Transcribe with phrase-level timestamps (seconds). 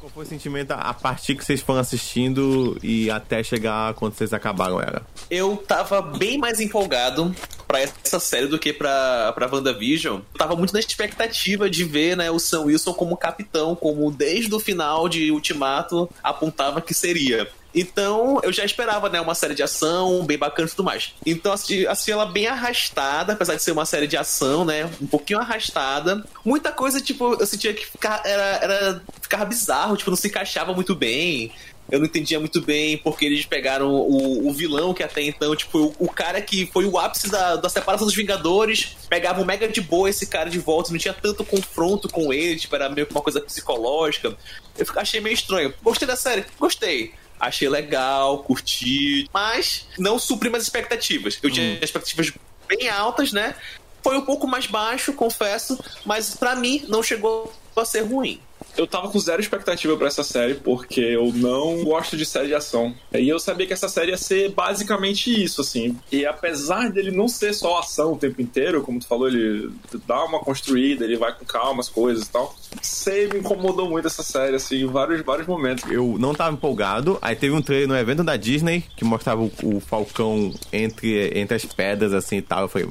[0.00, 4.32] Qual foi o sentimento a partir que vocês foram assistindo e até chegar quando vocês
[4.32, 5.02] acabaram ela?
[5.30, 7.34] Eu tava bem mais empolgado
[7.70, 10.16] para essa série do que pra, pra WandaVision.
[10.16, 14.52] Eu tava muito na expectativa de ver né, o Sam Wilson como capitão, como desde
[14.52, 17.48] o final de Ultimato apontava que seria.
[17.72, 21.14] Então, eu já esperava, né, uma série de ação bem bacana e tudo mais.
[21.24, 25.38] Então, assisti ela bem arrastada, apesar de ser uma série de ação, né, um pouquinho
[25.38, 26.24] arrastada.
[26.44, 30.74] Muita coisa, tipo, eu sentia que ficar, era, era, ficava bizarro, tipo, não se encaixava
[30.74, 31.52] muito bem
[31.90, 35.78] eu não entendia muito bem porque eles pegaram o, o vilão que até então, tipo,
[35.78, 39.80] o, o, cara que foi o ápice da, da separação dos Vingadores, pegava mega de
[39.80, 43.12] boa esse cara de volta, não tinha tanto confronto com ele, tipo, era meio que
[43.12, 44.36] uma coisa psicológica.
[44.76, 45.74] Eu achei meio estranho.
[45.82, 46.44] Gostei da série?
[46.58, 51.38] Gostei achei legal, curti, mas não supri as expectativas.
[51.42, 51.78] Eu tinha hum.
[51.80, 52.32] expectativas
[52.68, 53.54] bem altas, né?
[54.02, 58.38] Foi um pouco mais baixo, confesso, mas para mim não chegou a ser ruim
[58.76, 62.54] eu tava com zero expectativa para essa série, porque eu não gosto de série de
[62.54, 62.94] ação.
[63.12, 65.96] E eu sabia que essa série ia ser basicamente isso, assim.
[66.10, 69.70] E apesar dele não ser só ação o tempo inteiro, como tu falou, ele
[70.06, 72.54] dá uma construída, ele vai com calma as coisas e tal.
[72.82, 75.84] Sei, me incomodou muito essa série, assim, em vários, vários momentos.
[75.90, 79.52] Eu não tava empolgado, aí teve um trailer no evento da Disney que mostrava o,
[79.64, 82.62] o Falcão entre, entre as pedras, assim e tal.
[82.62, 82.88] Eu falei,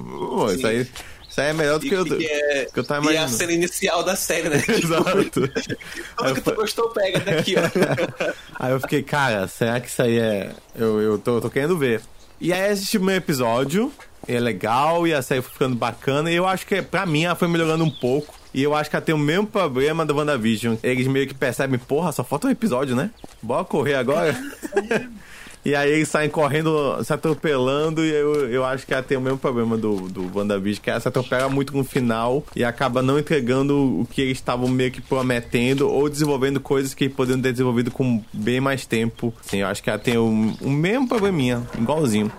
[0.56, 0.88] isso aí
[1.30, 3.32] isso aí é melhor do que, eu, que, é, que eu tava imaginando.
[3.32, 4.64] E a cena inicial da série, né?
[4.68, 5.30] Exato.
[5.30, 8.34] Tudo que tu gostou, pega daqui, ó.
[8.60, 10.52] aí eu fiquei, cara, será que isso aí é...
[10.76, 12.02] Eu, eu tô, tô querendo ver.
[12.42, 13.92] E aí assisti o meu episódio,
[14.28, 17.36] é legal, e a série foi ficando bacana, e eu acho que, pra mim, ela
[17.36, 18.34] foi melhorando um pouco.
[18.52, 20.76] E eu acho que ela tem o mesmo problema da WandaVision.
[20.82, 23.12] Eles meio que percebem, porra, só falta um episódio, né?
[23.44, 24.36] Bora correr agora.
[25.64, 29.22] E aí eles saem correndo, se atropelando, e eu, eu acho que ela tem o
[29.22, 33.20] mesmo problema do, do WandaVision, que ela se atropela muito no final e acaba não
[33.20, 37.92] entregando o que eles estavam meio que prometendo ou desenvolvendo coisas que poderiam ter desenvolvido
[37.92, 39.34] com bem mais tempo.
[39.42, 42.32] Sim, eu acho que ela tem o, o mesmo probleminha, igualzinho.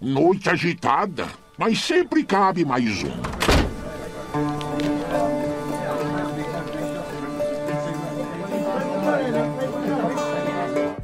[0.00, 1.26] Noite agitada,
[1.58, 3.41] mas sempre cabe mais um.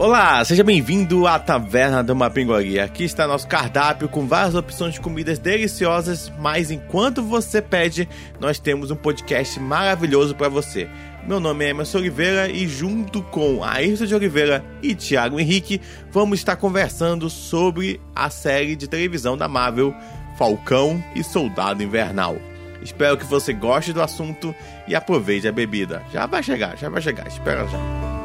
[0.01, 2.85] Olá, seja bem-vindo à Taverna de uma Pinguaria.
[2.85, 8.61] Aqui está nosso cardápio com várias opções de comidas deliciosas, mas enquanto você pede, nós
[8.61, 10.89] temos um podcast maravilhoso para você.
[11.27, 15.81] Meu nome é Emerson Oliveira e junto com Ayrton de Oliveira e Thiago Henrique,
[16.13, 19.93] vamos estar conversando sobre a série de televisão da Marvel,
[20.39, 22.37] Falcão e Soldado Invernal.
[22.81, 24.55] Espero que você goste do assunto
[24.87, 26.05] e aproveite a bebida.
[26.13, 28.18] Já vai chegar, já vai chegar, espera já.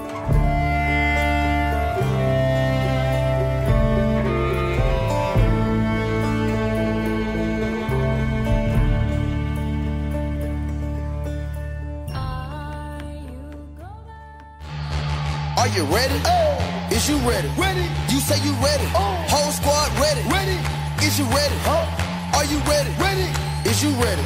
[15.70, 16.20] You ready?
[16.26, 16.90] Oh.
[16.92, 17.48] Is you ready?
[17.58, 17.86] Ready.
[18.10, 18.88] You say you ready?
[18.96, 19.16] Oh.
[19.30, 20.22] Whole squad ready?
[20.30, 20.58] Ready.
[21.06, 21.56] Is you ready?
[21.64, 22.38] Huh?
[22.38, 22.90] Are you ready?
[23.00, 23.30] Ready.
[23.70, 24.24] Is you ready?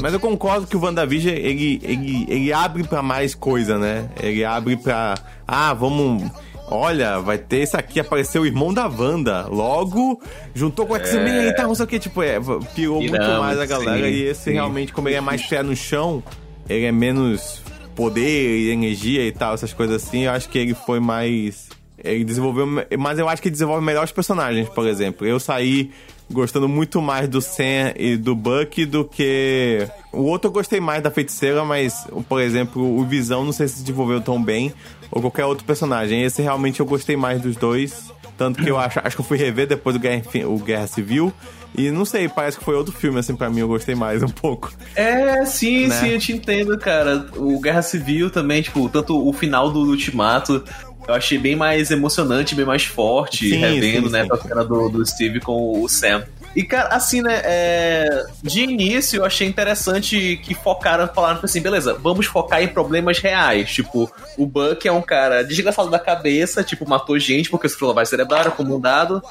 [0.00, 4.10] Mas eu concordo que o WandaVision, ele, ele, ele abre pra mais coisa, né?
[4.20, 5.14] Ele abre pra...
[5.46, 6.30] Ah, vamos...
[6.66, 9.46] Olha, vai ter isso aqui, apareceu o irmão da Wanda.
[9.48, 10.20] Logo,
[10.54, 11.48] juntou com o X-Men é...
[11.48, 11.98] e tal, não sei o que.
[11.98, 12.38] Tipo, é,
[12.74, 14.06] pirou muito mais a galera.
[14.06, 14.52] Sim, e esse sim.
[14.52, 16.22] realmente, como ele é mais pé no chão,
[16.68, 17.62] ele é menos
[17.94, 21.68] poder e energia e tal, essas coisas assim, eu acho que ele foi mais.
[22.02, 22.66] Ele desenvolveu.
[22.98, 25.26] Mas eu acho que desenvolve melhor os personagens, por exemplo.
[25.26, 25.90] Eu saí
[26.30, 29.86] gostando muito mais do Sam e do Buck do que.
[30.12, 33.80] O outro eu gostei mais da feiticeira, mas, por exemplo, o Visão não sei se
[33.80, 34.72] desenvolveu tão bem,
[35.10, 36.22] ou qualquer outro personagem.
[36.22, 38.12] Esse realmente eu gostei mais dos dois.
[38.36, 41.32] Tanto que eu acho, acho que eu fui rever depois do Guerra, o Guerra Civil.
[41.76, 44.28] E não sei, parece que foi outro filme, assim, pra mim, eu gostei mais um
[44.28, 44.72] pouco.
[44.94, 46.00] É, sim, né?
[46.00, 47.26] sim, eu te entendo, cara.
[47.36, 50.62] O Guerra Civil também, tipo, tanto o final do Ultimato,
[51.06, 54.28] eu achei bem mais emocionante, bem mais forte, sim, revendo, sim, né, sim.
[54.32, 56.24] a cena do, do Steve com o Sam.
[56.54, 58.26] E, cara, assim, né, é...
[58.42, 63.72] de início eu achei interessante que focaram, falaram assim, beleza, vamos focar em problemas reais.
[63.72, 68.10] Tipo, o Buck é um cara desgraçado da cabeça, tipo, matou gente porque sofreu lavagem
[68.10, 69.22] cerebral, comandado.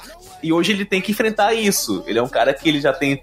[0.41, 2.03] E hoje ele tem que enfrentar isso.
[2.05, 3.19] Ele é um cara que ele já tem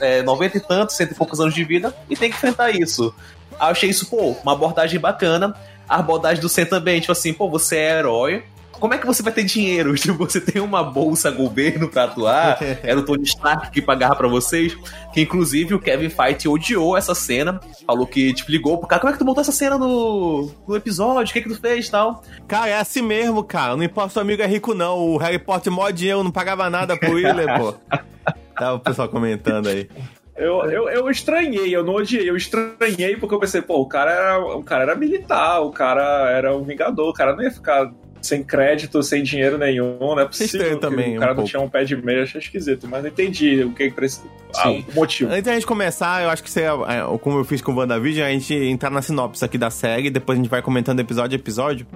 [0.00, 3.14] é, 90 e tantos, cento e poucos anos de vida, e tem que enfrentar isso.
[3.58, 5.54] Aí eu achei isso, pô, uma abordagem bacana.
[5.88, 8.44] A abordagem do Sen também, tipo assim, pô, você é herói,
[8.80, 9.94] como é que você vai ter dinheiro?
[10.00, 12.58] Tipo, você tem uma bolsa governo pra atuar?
[12.82, 14.76] Era o Tony Stark que pagava pra vocês?
[15.12, 17.60] Que inclusive o Kevin Feige odiou essa cena.
[17.86, 20.74] Falou que, tipo, ligou pro cara, como é que tu montou essa cena no, no
[20.74, 21.30] episódio?
[21.30, 22.24] O que é que tu fez e tal?
[22.48, 23.76] Cara, é assim mesmo, cara.
[23.76, 24.98] Não importa se o amigo é rico, não.
[24.98, 27.74] O Harry Potter mó dinheiro, não pagava nada pro Willer, pô.
[28.56, 29.88] Tá o pessoal comentando aí.
[30.36, 34.10] Eu, eu, eu estranhei, eu não odiei, eu estranhei porque eu pensei, pô, o cara
[34.10, 37.90] era, o cara era militar, o cara era um vingador, o cara não ia ficar
[38.20, 40.60] sem crédito, sem dinheiro nenhum, não é possível.
[40.60, 41.50] Estranho também, o cara um não pouco.
[41.50, 44.24] tinha um pé de meia, achei esquisito, mas não entendi o que que precisa.
[44.56, 44.84] Ah, Sim.
[44.88, 45.30] o motivo.
[45.30, 48.26] Antes da gente começar, eu acho que seria, é, como eu fiz com o WandaVision,
[48.26, 51.40] a gente entrar na sinopse aqui da série, depois a gente vai comentando episódio a
[51.40, 51.86] episódio.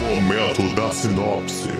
[0.00, 1.79] Momento da sinopse.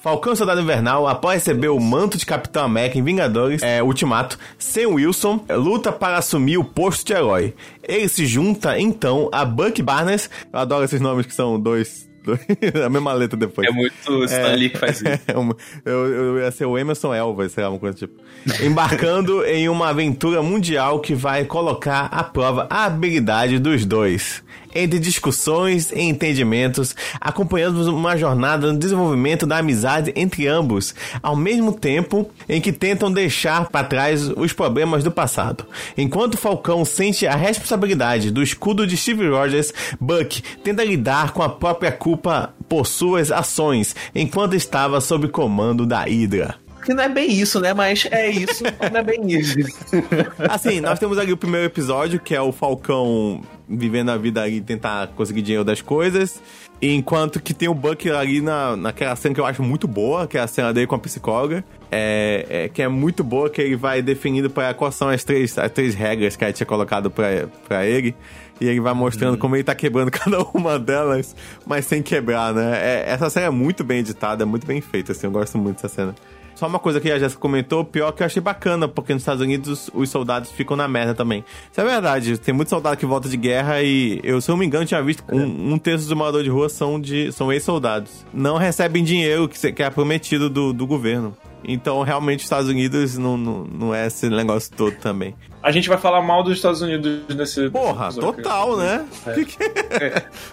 [0.00, 4.88] Falcão Soldado Invernal, após receber o manto de Capitão América em Vingadores é, Ultimato, Sam
[4.90, 7.54] Wilson é, luta para assumir o posto de herói.
[7.82, 12.38] Ele se junta, então, a Buck Barnes, eu adoro esses nomes que são dois, dois
[12.84, 13.66] a mesma letra depois.
[13.68, 15.20] É muito Stan Lee que faz isso.
[15.26, 18.20] É uma- eu, eu ia ser o Emerson Elva, sei lá, uma coisa tipo.
[18.62, 24.42] Embarcando em uma aventura mundial que vai colocar à prova a habilidade dos dois.
[24.74, 31.72] Entre discussões e entendimentos, acompanhamos uma jornada no desenvolvimento da amizade entre ambos, ao mesmo
[31.72, 35.64] tempo em que tentam deixar para trás os problemas do passado.
[35.96, 41.48] Enquanto Falcão sente a responsabilidade do escudo de Steve Rogers, Buck tenta lidar com a
[41.48, 46.67] própria culpa por suas ações enquanto estava sob comando da Hydra.
[46.88, 47.74] Que não é bem isso, né?
[47.74, 49.58] Mas é isso, não é bem isso.
[50.48, 54.62] Assim, nós temos ali o primeiro episódio, que é o Falcão vivendo a vida ali,
[54.62, 56.40] tentar conseguir dinheiro das coisas.
[56.80, 60.38] Enquanto que tem o Buck ali na, naquela cena que eu acho muito boa, que
[60.38, 61.62] é a cena dele com a psicóloga.
[61.92, 65.58] É, é, que é muito boa, que ele vai definindo para quais são as três,
[65.58, 68.16] as três regras que ela tinha colocado pra, pra ele.
[68.58, 71.36] E ele vai mostrando como ele tá quebrando cada uma delas,
[71.66, 72.78] mas sem quebrar, né?
[72.80, 75.82] É, essa cena é muito bem editada, é muito bem feita, assim, eu gosto muito
[75.82, 76.14] dessa cena.
[76.58, 79.40] Só uma coisa que a Jéssica comentou, pior que eu achei bacana, porque nos Estados
[79.40, 81.44] Unidos os soldados ficam na merda também.
[81.70, 84.58] Isso é verdade, tem muito soldado que volta de guerra e eu, se eu não
[84.58, 88.26] me engano, tinha visto um, um terço dos moradores de rua são, de, são ex-soldados.
[88.34, 91.36] Não recebem dinheiro que, que é prometido do, do governo.
[91.64, 95.34] Então, realmente, os Estados Unidos não, não, não é esse negócio todo também.
[95.62, 97.68] A gente vai falar mal dos Estados Unidos nesse.
[97.68, 99.04] Porra, total, né?
[99.34, 99.58] Que que-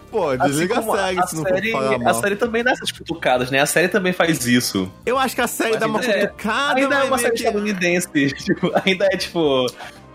[0.09, 2.13] Pô, Assim desliga como a série a se não série, for falar a mal.
[2.15, 3.59] série também dá essas cutucadas, né?
[3.59, 4.91] A série também faz isso.
[5.05, 7.43] Eu acho que a série dá uma É, cutucada, ainda é mas uma série que-
[7.43, 8.07] estadunidense.
[8.35, 9.67] Tipo, ainda é tipo.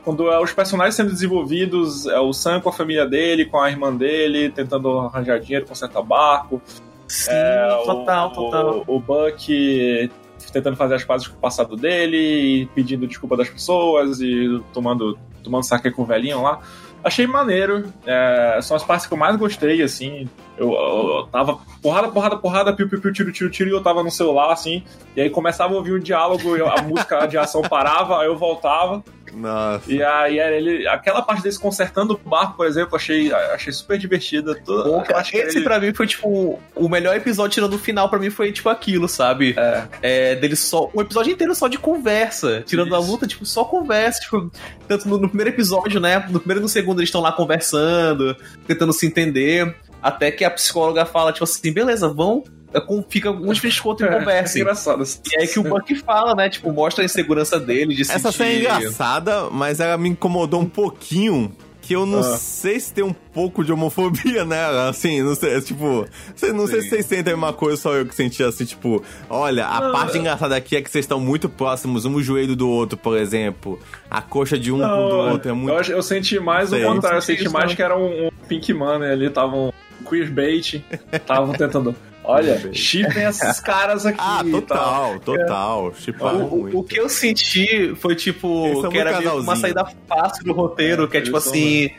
[0.02, 3.70] Quando é os personagens sendo desenvolvidos, é o Sam com a família dele, com a
[3.70, 6.60] irmã dele, tentando arranjar dinheiro, consertar barco.
[7.06, 8.84] Sim, É, total, o, total.
[8.88, 10.10] O, o Buck
[10.52, 15.64] tentando fazer as pazes com o passado dele, pedindo desculpa das pessoas e tomando, tomando
[15.64, 16.60] saque com o velhinho lá.
[17.02, 17.90] Achei maneiro.
[18.06, 20.28] é, são as partes que eu mais gostei, assim.
[20.56, 23.82] Eu, eu, eu tava porrada, porrada, porrada, piu, piu, piu, tiro, tiro, tiro, e eu
[23.82, 24.84] tava no celular, assim.
[25.16, 29.02] E aí começava a ouvir o diálogo, a música de ação parava, aí eu voltava.
[29.32, 29.92] Nossa.
[29.92, 30.86] E aí era ele.
[30.88, 34.54] Aquela parte desse consertando o barco, por exemplo, achei, achei super divertida.
[34.54, 38.08] Toda, Pô, que esse ele- pra mim foi tipo o melhor episódio tirando o final
[38.08, 39.54] pra mim foi tipo aquilo, sabe?
[39.56, 39.84] É.
[40.02, 43.10] É, dele só um episódio inteiro só de conversa, tirando a Isso.
[43.10, 44.50] luta tipo só conversa, tipo,
[44.88, 46.24] tanto no, no primeiro episódio, né?
[46.30, 48.36] No primeiro e no segundo eles estão lá conversando,
[48.66, 52.59] tentando se entender, até que a psicóloga fala tipo assim, beleza, vão é,
[53.08, 55.02] fica um de frente com o outro e É, engraçado.
[55.32, 56.48] E aí que o Buck fala, né?
[56.48, 58.36] Tipo, mostra a insegurança dele de Essa sentir...
[58.36, 61.52] cena é engraçada, mas ela me incomodou um pouquinho.
[61.82, 62.36] Que eu não Ah.
[62.36, 66.06] sei se tem um pouco de homofobia nela, assim, não sei, é, tipo,
[66.54, 69.66] não sei se vocês sentem a mesma coisa, só eu que senti assim, tipo, olha,
[69.66, 72.68] a Não, parte é- engraçada aqui é que vocês estão muito próximos, um joelho do
[72.68, 75.72] outro, por exemplo, a coxa de um do Não, outro é muito...
[75.90, 76.84] eu, eu senti mais Sei.
[76.84, 77.74] o contrário, eu Senti mais não.
[77.74, 79.72] que era um, um Pink Money ali, estavam
[80.08, 81.96] queerbait, estavam tentando.
[82.30, 84.18] Olha, chipem esses caras aqui.
[84.20, 84.50] Ah, tal.
[84.62, 85.92] total, total,
[86.36, 86.76] O, muito.
[86.76, 91.04] o, o que eu senti foi tipo são que era uma saída fácil do roteiro,
[91.04, 91.90] É, que é tipo assim.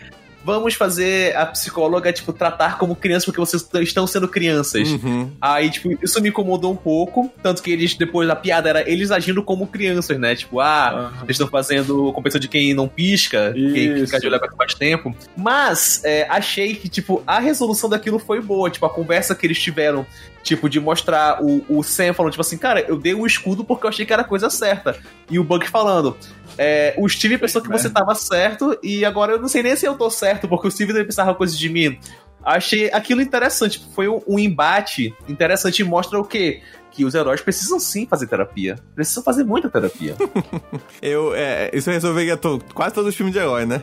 [0.43, 4.89] Vamos fazer a psicóloga, tipo, tratar como criança porque vocês estão sendo crianças.
[4.89, 5.31] Uhum.
[5.39, 7.31] Aí, tipo, isso me incomodou um pouco.
[7.43, 10.35] Tanto que eles, depois da piada, era eles agindo como crianças, né?
[10.35, 11.23] Tipo, ah, Aham.
[11.23, 14.05] eles estão fazendo competição de quem não pisca, quem Isso.
[14.05, 15.15] fica de olhar pra mais tempo.
[15.37, 18.69] Mas, é, achei que, tipo, a resolução daquilo foi boa.
[18.69, 20.05] Tipo, a conversa que eles tiveram,
[20.43, 23.85] tipo, de mostrar o, o Sam falando, tipo assim, cara, eu dei um escudo porque
[23.85, 24.97] eu achei que era a coisa certa.
[25.29, 26.17] E o Buck falando,
[26.57, 29.85] é, o Steve pensou que você tava certo e agora eu não sei nem se
[29.85, 31.97] eu tô certo, porque o Steve pensava coisas de mim.
[32.43, 33.85] Achei aquilo interessante.
[33.93, 36.61] Foi um, um embate interessante e mostra o quê?
[36.91, 38.77] Que os heróis precisam sim fazer terapia.
[38.95, 40.15] Precisam fazer muita terapia.
[41.01, 43.81] Eu, é, isso resolveria to- quase todos os filmes de herói, né?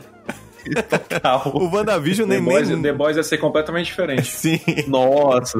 [1.53, 2.43] O WandaVision The nem...
[2.43, 2.81] Boys, nem...
[2.81, 4.27] The Boys ia ser completamente diferente.
[4.29, 4.59] Sim.
[4.87, 5.57] Nossa.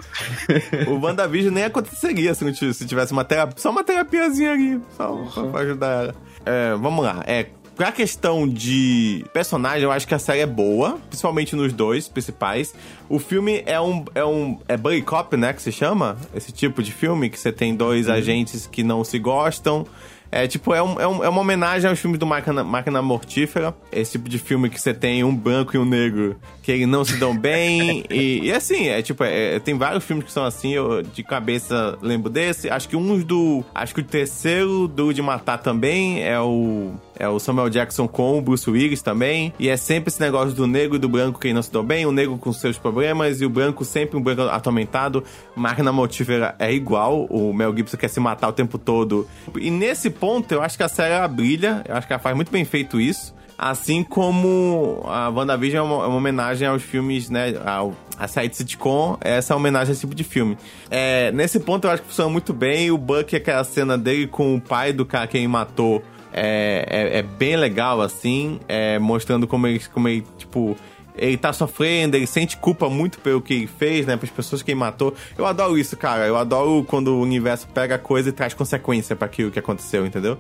[0.88, 4.82] O WandaVision nem aconteceria se, não tivesse, se tivesse uma terapia, só uma terapiazinha ali,
[4.98, 6.16] só, só pra ajudar ela.
[6.50, 11.00] É, vamos lá, é, pra questão de personagem, eu acho que a série é boa,
[11.08, 12.74] principalmente nos dois principais.
[13.08, 14.04] O filme é um.
[14.16, 14.58] É um.
[14.68, 15.54] É Buddy Cop, né?
[15.54, 16.18] Que se chama?
[16.36, 19.86] Esse tipo de filme, que você tem dois agentes que não se gostam.
[20.32, 23.74] É tipo, é, um, é, um, é uma homenagem aos filmes do Máquina, Máquina Mortífera.
[23.92, 27.04] Esse tipo de filme que você tem um branco e um negro que eles não
[27.04, 28.04] se dão bem.
[28.10, 31.98] e, e assim, é tipo, é, tem vários filmes que são assim, eu de cabeça
[32.02, 32.70] lembro desse.
[32.70, 33.64] Acho que um do.
[33.74, 36.94] Acho que o terceiro do de matar também é o.
[37.20, 39.54] É o Samuel Jackson com o Bruce Willis também.
[39.60, 42.06] E é sempre esse negócio do negro e do branco que não se dão bem,
[42.06, 45.22] o negro com seus problemas e o branco sempre um branco atormentado.
[45.54, 49.28] Máquina Mortífera é igual, o Mel Gibson quer se matar o tempo todo.
[49.60, 52.34] E nesse ponto, eu acho que a série ela brilha, eu acho que ela faz
[52.34, 53.38] muito bem feito isso.
[53.58, 57.56] Assim como a WandaVision é uma, é uma homenagem aos filmes, né?
[57.66, 60.58] Ao, a série de sitcom, essa é uma homenagem a esse tipo de filme.
[60.90, 62.90] É, nesse ponto eu acho que funciona muito bem.
[62.90, 66.02] O Buck, aquela cena dele com o pai do cara que ele matou,
[66.34, 70.78] é, é, é bem legal, assim, é, mostrando como ele, como ele, tipo,
[71.16, 74.16] ele tá sofrendo, ele sente culpa muito pelo que ele fez, né?
[74.16, 75.14] Pelas pessoas que ele matou.
[75.38, 76.26] Eu adoro isso, cara.
[76.26, 80.06] Eu adoro quando o universo pega a coisa e traz consequência para aquilo que aconteceu,
[80.06, 80.38] entendeu?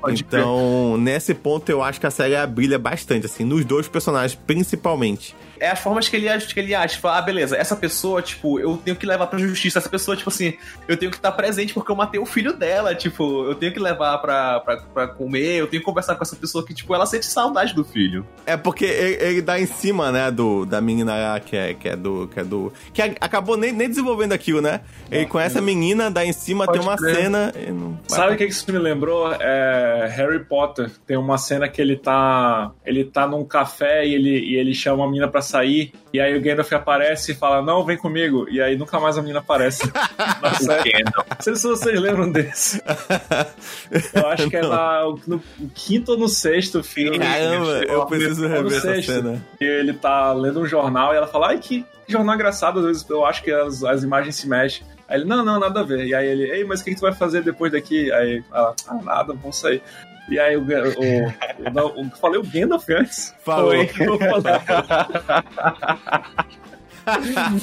[0.00, 4.34] Pode então, nesse ponto, eu acho que a série brilha bastante, assim, nos dois personagens,
[4.34, 5.36] principalmente.
[5.62, 6.94] É as formas que ele age, que ele age.
[6.94, 9.78] Tipo, ah, beleza, essa pessoa, tipo, eu tenho que levar pra justiça.
[9.78, 10.54] Essa pessoa, tipo assim,
[10.88, 12.94] eu tenho que estar presente porque eu matei o filho dela.
[12.94, 16.34] Tipo, eu tenho que levar pra, pra, pra comer, eu tenho que conversar com essa
[16.36, 18.26] pessoa que, tipo, ela sente saudade do filho.
[18.44, 21.88] É porque ele, ele dá em cima, né, do, da menina lá que é, que
[21.88, 22.28] é do.
[22.28, 22.72] Que é do.
[22.92, 24.80] Que a- acabou nem, nem desenvolvendo aquilo, né?
[25.10, 27.14] Ele conhece a menina, dá em cima, Pode tem uma crer.
[27.16, 27.52] cena.
[27.56, 29.32] e não- Sabe o que isso me lembrou?
[29.38, 30.90] É Harry Potter.
[31.06, 32.72] Tem uma cena que ele tá.
[32.84, 35.92] Ele tá num café e ele, e ele chama a menina pra sair.
[36.12, 38.46] E aí o Gandalf aparece e fala: Não, vem comigo.
[38.50, 39.82] E aí nunca mais a menina aparece.
[40.42, 42.82] Não sei se vocês lembram desse.
[44.14, 45.42] Eu acho que é na, no
[45.74, 47.18] quinto ou no sexto filme.
[47.18, 49.12] Caramba, eu preciso Ou no rever essa sexto.
[49.12, 49.46] cena.
[49.60, 52.80] E ele tá lendo um jornal e ela fala: Ai, que jornal engraçado.
[52.80, 54.86] Às vezes eu acho que as, as imagens se mexem.
[55.08, 56.06] Aí ele, não, não, nada a ver.
[56.06, 58.10] E aí ele, ei, mas o que, que tu vai fazer depois daqui?
[58.12, 59.82] Aí ela, ah, nada, vamos sair.
[60.28, 63.34] E aí o, o, o, o- falei o Gandalf antes?
[63.44, 63.90] Falei.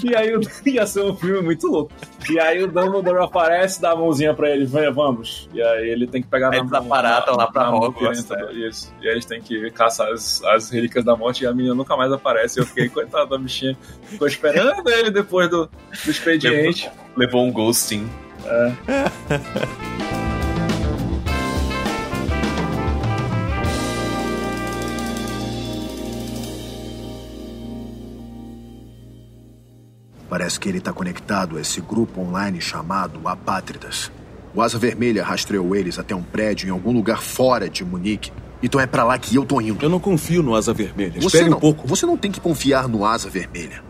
[0.03, 1.91] e aí o- ia ser um filme muito louco.
[2.29, 5.49] E aí o Dumbledore aparece, dá a mãozinha pra ele, venha, vamos.
[5.53, 8.51] E aí ele tem que pegar Aí na desaparatam lá pra mão Hogwarts, né?
[8.53, 8.93] Isso.
[9.01, 11.95] E aí eles têm que caçar as, as relíquias da morte e a menina nunca
[11.95, 12.59] mais aparece.
[12.59, 13.77] Eu fiquei, coitado da bichinha.
[14.03, 15.67] Ficou esperando ele depois do,
[16.03, 16.91] do expediente.
[17.15, 18.09] Levou um ghosting.
[30.29, 34.11] Parece que ele está conectado a esse grupo online chamado Apátridas.
[34.53, 38.31] O Asa Vermelha rastreou eles até um prédio em algum lugar fora de Munique.
[38.61, 39.83] Então é pra lá que eu tô indo.
[39.83, 41.19] Eu não confio no Asa Vermelha.
[41.19, 41.87] Você Espere não, um pouco.
[41.87, 43.83] Você não tem que confiar no Asa Vermelha.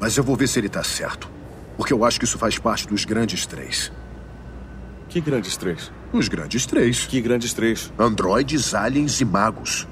[0.00, 1.30] Mas eu vou ver se ele tá certo.
[1.76, 3.92] Porque eu acho que isso faz parte dos grandes três.
[5.08, 5.90] Que grandes três?
[6.12, 7.06] Os grandes três.
[7.06, 7.92] Que grandes três?
[7.98, 9.86] Androides, aliens e magos.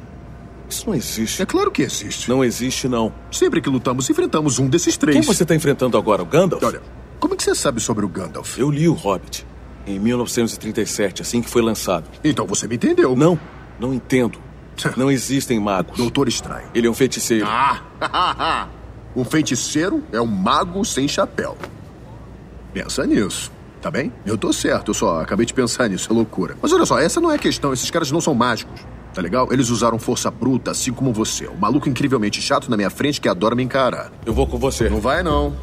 [0.72, 1.42] Isso não existe.
[1.42, 2.30] É claro que existe.
[2.30, 3.12] Não existe, não.
[3.30, 5.14] Sempre que lutamos, enfrentamos um desses três.
[5.14, 6.22] Quem você está enfrentando agora?
[6.22, 6.62] O Gandalf?
[6.64, 6.80] Olha,
[7.20, 8.56] como é que você sabe sobre o Gandalf?
[8.56, 9.46] Eu li o Hobbit
[9.86, 12.08] em 1937, assim que foi lançado.
[12.24, 13.14] Então você me entendeu.
[13.14, 13.38] Não,
[13.78, 14.38] não entendo.
[14.96, 15.98] Não existem magos.
[15.98, 16.66] Doutor Estranho.
[16.74, 17.46] Ele é um feiticeiro.
[17.46, 18.66] Ah!
[19.14, 21.58] um feiticeiro é um mago sem chapéu.
[22.72, 23.52] Pensa nisso.
[23.82, 24.10] Tá bem?
[24.24, 26.56] Eu tô certo, eu só acabei de pensar nisso, é loucura.
[26.62, 28.80] Mas olha só, essa não é a questão, esses caras não são mágicos.
[29.14, 29.52] Tá legal?
[29.52, 31.46] Eles usaram força bruta, assim como você.
[31.48, 34.10] Um maluco incrivelmente chato na minha frente que adora me encarar.
[34.24, 34.88] Eu vou com você.
[34.88, 35.54] Não vai, não.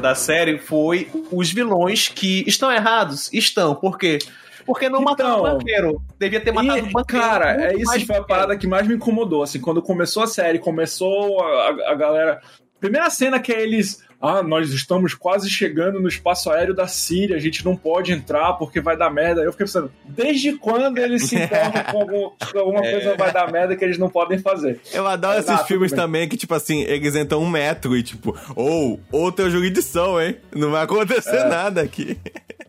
[0.00, 3.32] da série foi os vilões que estão errados.
[3.32, 4.18] Estão, por quê?
[4.66, 6.02] Porque não mataram o Então, banqueiro.
[6.18, 7.24] Devia ter matado o E, banqueiro.
[7.24, 9.42] cara, é isso foi a parada que mais me incomodou.
[9.42, 12.40] Assim, quando começou a série, começou a, a- a galera.
[12.78, 14.02] Primeira cena que é eles.
[14.20, 18.54] Ah, nós estamos quase chegando no espaço aéreo da Síria, a gente não pode entrar
[18.54, 19.42] porque vai dar merda.
[19.42, 23.50] Eu fiquei pensando, desde quando eles se importam com, algum- com alguma coisa vai dar
[23.52, 24.80] merda que eles não podem fazer?
[24.92, 28.02] Eu adoro Ah, esses tudo filmes também que, tipo assim, eles entram um metro e,
[28.02, 30.36] tipo, ou, ou tem jurisdição, hein?
[30.52, 31.48] Não vai acontecer É.
[31.48, 32.18] nada aqui.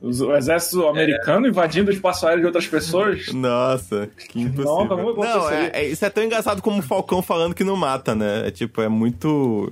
[0.01, 3.33] O exército americano invadindo o espaço aéreo de outras pessoas.
[3.33, 4.85] Nossa, que impossível.
[4.85, 7.75] Não, não Não, é, é- isso é tão engraçado como o Falcão falando que não
[7.75, 8.47] mata, né?
[8.47, 9.69] É tipo, é muito.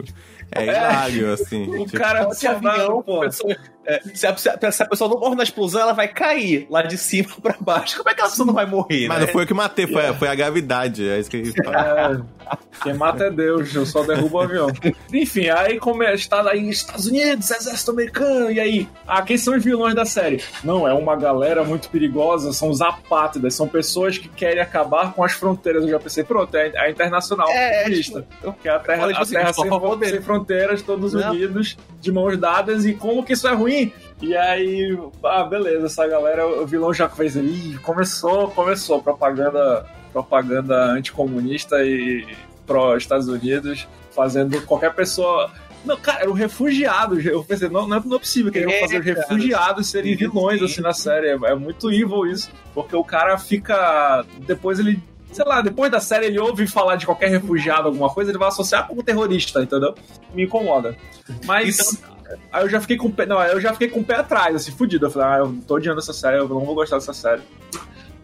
[0.51, 1.63] É hilário, assim.
[1.69, 3.19] O tipo, cara de avião, pô.
[3.21, 3.55] pessoa-
[3.89, 6.67] É, se, a, se a- se a pessoa não morre na explosão, ela vai cair
[6.69, 7.95] lá de cima pra baixo.
[7.97, 9.25] Como é que a pessoa não vai morrer, Mas né?
[9.25, 11.07] não foi eu que matei, foi, foi a gravidade.
[11.07, 12.27] É isso que ele fala.
[12.51, 14.67] É, quem mata é Deus, eu só derrubo o avião.
[15.13, 18.89] Enfim, aí como é, está aí Estados Unidos, exército americano, e aí?
[19.07, 20.43] Ah, quem são os vilões da série?
[20.65, 25.23] Não, é uma galera muito perigosa, são os apátridas, são pessoas que querem acabar com
[25.23, 25.83] as fronteiras.
[25.83, 28.17] Eu já pensei, pronto, é a internacional É, é, tipo,
[28.65, 30.17] é a terra, Olha, tipo a assim, terra a gente sem, a favor sem dele.
[30.37, 31.31] Fronteiras, todos Não.
[31.31, 33.91] unidos, de mãos dadas, e como que isso é ruim?
[34.21, 40.91] E aí, ah, beleza, essa galera, o vilão já fez, ih, começou, começou, propaganda, propaganda
[40.91, 42.25] anticomunista e
[42.65, 45.51] pró-Estados Unidos, fazendo qualquer pessoa...
[45.85, 47.23] Não, cara, eram refugiados.
[47.25, 49.21] Eu pensei, não, não é, não é possível que eles vão É, fazer os cara.
[49.21, 50.65] refugiados serem vilões sim.
[50.65, 51.27] assim na série.
[51.27, 52.49] É, é muito evil isso.
[52.73, 54.25] Porque o cara fica.
[54.39, 54.99] Depois ele.
[55.37, 58.47] Sei lá, depois da série ele ouve falar de qualquer refugiado, alguma coisa, ele vai
[58.49, 59.93] associar como terrorista, entendeu?
[60.33, 60.97] Me incomoda.
[61.45, 61.79] Mas.
[61.93, 62.17] Então-
[62.51, 63.25] Aí eu já fiquei com o pé.
[63.25, 65.05] Não, eu já fiquei com o pé atrás, assim, fudido.
[65.05, 67.41] Eu falei, ah, eu tô odiando essa série, eu não vou gostar dessa série.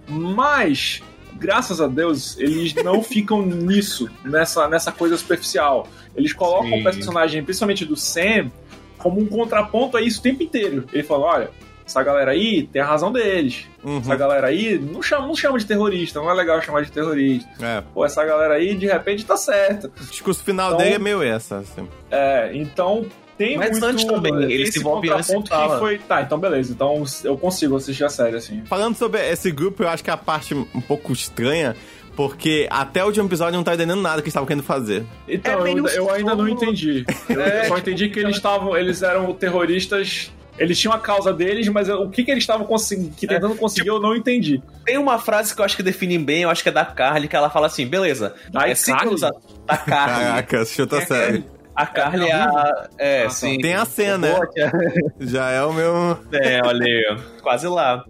[0.08, 1.02] Mas,
[1.36, 5.88] graças a Deus, eles não ficam nisso, nessa, nessa coisa superficial.
[6.16, 6.82] Eles colocam Sim.
[6.82, 8.52] o personagem, principalmente do Sam,
[8.98, 10.86] como um contraponto a isso o tempo inteiro.
[10.92, 11.52] Ele fala: olha,
[11.86, 13.66] essa galera aí tem a razão deles.
[13.84, 13.98] Uhum.
[14.00, 17.50] Essa galera aí não chama, não chama de terrorista, não é legal chamar de terrorista.
[17.62, 17.82] É.
[17.94, 19.88] Pô, essa galera aí de repente tá certa.
[19.88, 21.88] O discurso final Então- dele é meio essa, assim.
[22.10, 23.06] É, então
[23.38, 25.74] tem Mas muito antes também, ele esse se envolve antes e contraponto fala.
[25.74, 25.98] que foi.
[26.00, 26.72] Tá, então beleza.
[26.72, 28.62] Então eu consigo assistir a série assim.
[28.66, 31.76] Falando sobre esse grupo, eu acho que a parte um pouco estranha,
[32.16, 35.04] porque até o último episódio não tá entendendo nada que eles estavam querendo fazer.
[35.28, 37.04] Então, É eu, eu ainda não entendi.
[37.28, 38.78] Eu É, só entendi que eles estavam.
[38.78, 40.32] Eles eram terroristas.
[40.58, 43.88] Eles tinham a causa deles, mas o que, que eles estavam consegui- que tentando conseguir
[43.90, 44.62] eu não entendi.
[44.86, 47.28] Tem uma frase que eu acho que define bem, eu acho que é da Carly,
[47.28, 49.20] que ela fala assim: beleza, Da é cinco Carly?
[49.20, 50.24] da Carly.
[50.26, 51.44] Caraca, assistiu outra série.
[51.76, 52.88] A Carly é a.
[53.00, 53.30] É, Ah, tá.
[53.32, 53.58] sim.
[53.58, 54.36] Tem a cena, né?
[54.56, 54.72] É-
[55.26, 56.20] Já é o meu.
[56.32, 58.06] É, olha aí, quase lá.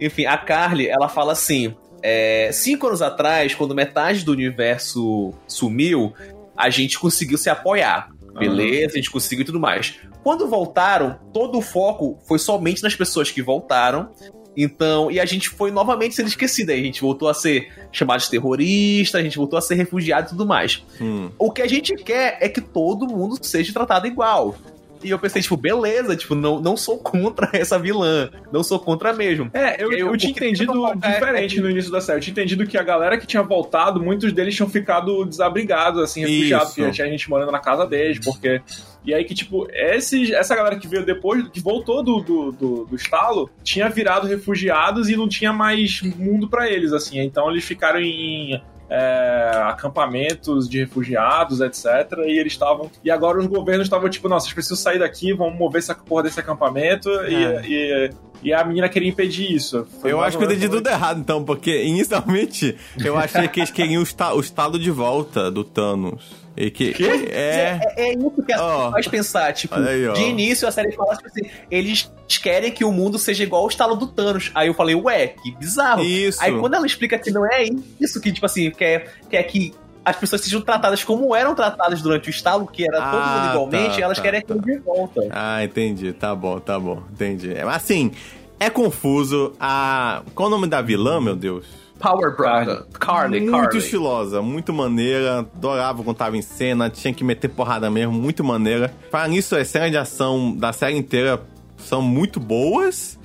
[0.00, 6.14] Enfim, a Carly, ela fala assim: é, cinco anos atrás, quando metade do universo sumiu,
[6.56, 8.08] a gente conseguiu se apoiar.
[8.38, 9.98] Beleza, a gente conseguiu e tudo mais.
[10.22, 14.10] Quando voltaram, todo o foco foi somente nas pessoas que voltaram.
[14.56, 16.70] Então, e a gente foi novamente sendo esquecido.
[16.70, 20.26] Aí a gente voltou a ser chamado de terrorista, a gente voltou a ser refugiado
[20.26, 20.84] e tudo mais.
[21.00, 21.30] Hum.
[21.38, 24.54] O que a gente quer é que todo mundo seja tratado igual.
[25.02, 28.30] E eu pensei, tipo, beleza, tipo, não, não sou contra essa vilã.
[28.52, 29.50] Não sou contra mesmo.
[29.52, 32.18] É, eu, Eu- eu tinha entendido eu- é, diferente é- no início da série.
[32.18, 36.20] Eu tinha entendido que a galera que tinha voltado, muitos deles tinham ficado desabrigados, assim,
[36.20, 38.60] refugiados, porque tinha gente morando na casa deles, porque.
[39.04, 42.84] E aí que, tipo, esses, essa galera que veio depois, que voltou do, do, do,
[42.84, 47.18] do estalo, tinha virado refugiados e não tinha mais mundo pra eles, assim.
[47.18, 48.62] Então eles ficaram em.
[48.94, 51.86] É, acampamentos de refugiados, etc.
[52.26, 52.90] E eles estavam.
[53.02, 56.24] E agora os governos estavam tipo, nossa, vocês precisam sair daqui, vamos mover essa porra
[56.24, 57.08] desse acampamento.
[57.26, 57.62] E, É.
[57.64, 58.10] e,
[58.42, 59.86] e a menina queria impedir isso.
[60.00, 63.60] Foi Eu acho que eu entendi como- tudo errado, então, porque inicialmente eu achei que
[63.60, 66.41] eles queriam o, esta- o estalo de volta do Thanos.
[66.56, 66.92] E que.
[66.92, 67.28] Quê?
[67.30, 67.80] É.
[67.96, 69.52] É, é isso que série faz pensar.
[69.52, 72.12] Tipo, aí, de início a série fala tipo assim: eles
[72.42, 74.50] querem que o mundo seja igual ao estalo do Thanos.
[74.54, 76.02] Aí eu falei, ué, que bizarro.
[76.02, 76.42] Isso.
[76.42, 77.64] Aí quando ela explica que não é
[78.00, 82.28] isso, que, tipo assim, quer, quer que as pessoas sejam tratadas como eram tratadas durante
[82.28, 84.54] o estalo, que era todo Ah, mundo igualmente, tá, elas tá, querem tá.
[84.54, 85.20] aquilo de volta.
[85.30, 86.12] Ah, entendi.
[86.12, 87.02] Tá bom, tá bom.
[87.12, 87.52] Entendi.
[87.52, 88.12] É, assim,
[88.58, 89.52] é confuso.
[89.60, 90.22] A...
[90.34, 91.81] Qual o nome da vilã, meu Deus?
[92.02, 92.82] Power Brother.
[92.98, 93.78] Carly, muito Carly.
[93.78, 95.38] estilosa, muito maneira.
[95.38, 98.92] Adorava quando tava em cena, tinha que meter porrada mesmo, muito maneira.
[99.10, 101.40] Para nisso, as cenas de ação da série inteira
[101.76, 103.18] são muito boas,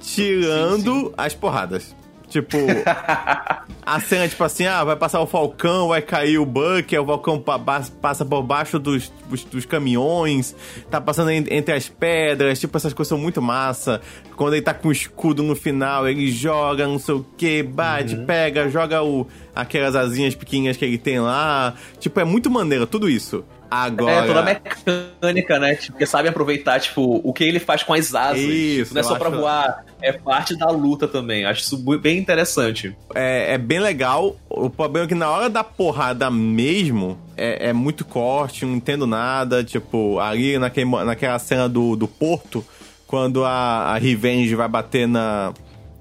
[0.00, 1.94] tirando as porradas.
[2.28, 2.58] Tipo,
[3.84, 7.06] a cena, tipo assim, ah, vai passar o Falcão, vai cair o Buck, aí o
[7.06, 10.54] Falcão pa- pa- passa por baixo dos, dos, dos caminhões,
[10.90, 14.00] tá passando en- entre as pedras, tipo, essas coisas são muito massa.
[14.36, 18.14] Quando ele tá com o escudo no final, ele joga, não sei o que, bate,
[18.16, 19.26] pega, joga o,
[19.60, 21.74] aquelas asinhas pequenininhas que ele tem lá.
[21.98, 23.44] Tipo, é muito maneiro tudo isso.
[23.70, 24.24] Agora.
[24.24, 25.74] É, toda a mecânica, né?
[25.74, 28.40] Tipo, porque sabe aproveitar, tipo, o que ele faz com as asas.
[28.40, 31.44] Isso, não é só pra acho- voar, é parte da luta também.
[31.44, 32.96] Acho isso bem interessante.
[33.14, 34.36] é, é bem legal.
[34.48, 39.06] O problema é que na hora da porrada mesmo, é, é muito corte, não entendo
[39.06, 39.62] nada.
[39.62, 42.64] Tipo, ali naquele, naquela cena do, do porto,
[43.06, 43.50] quando a,
[43.92, 45.52] a Revenge vai bater na,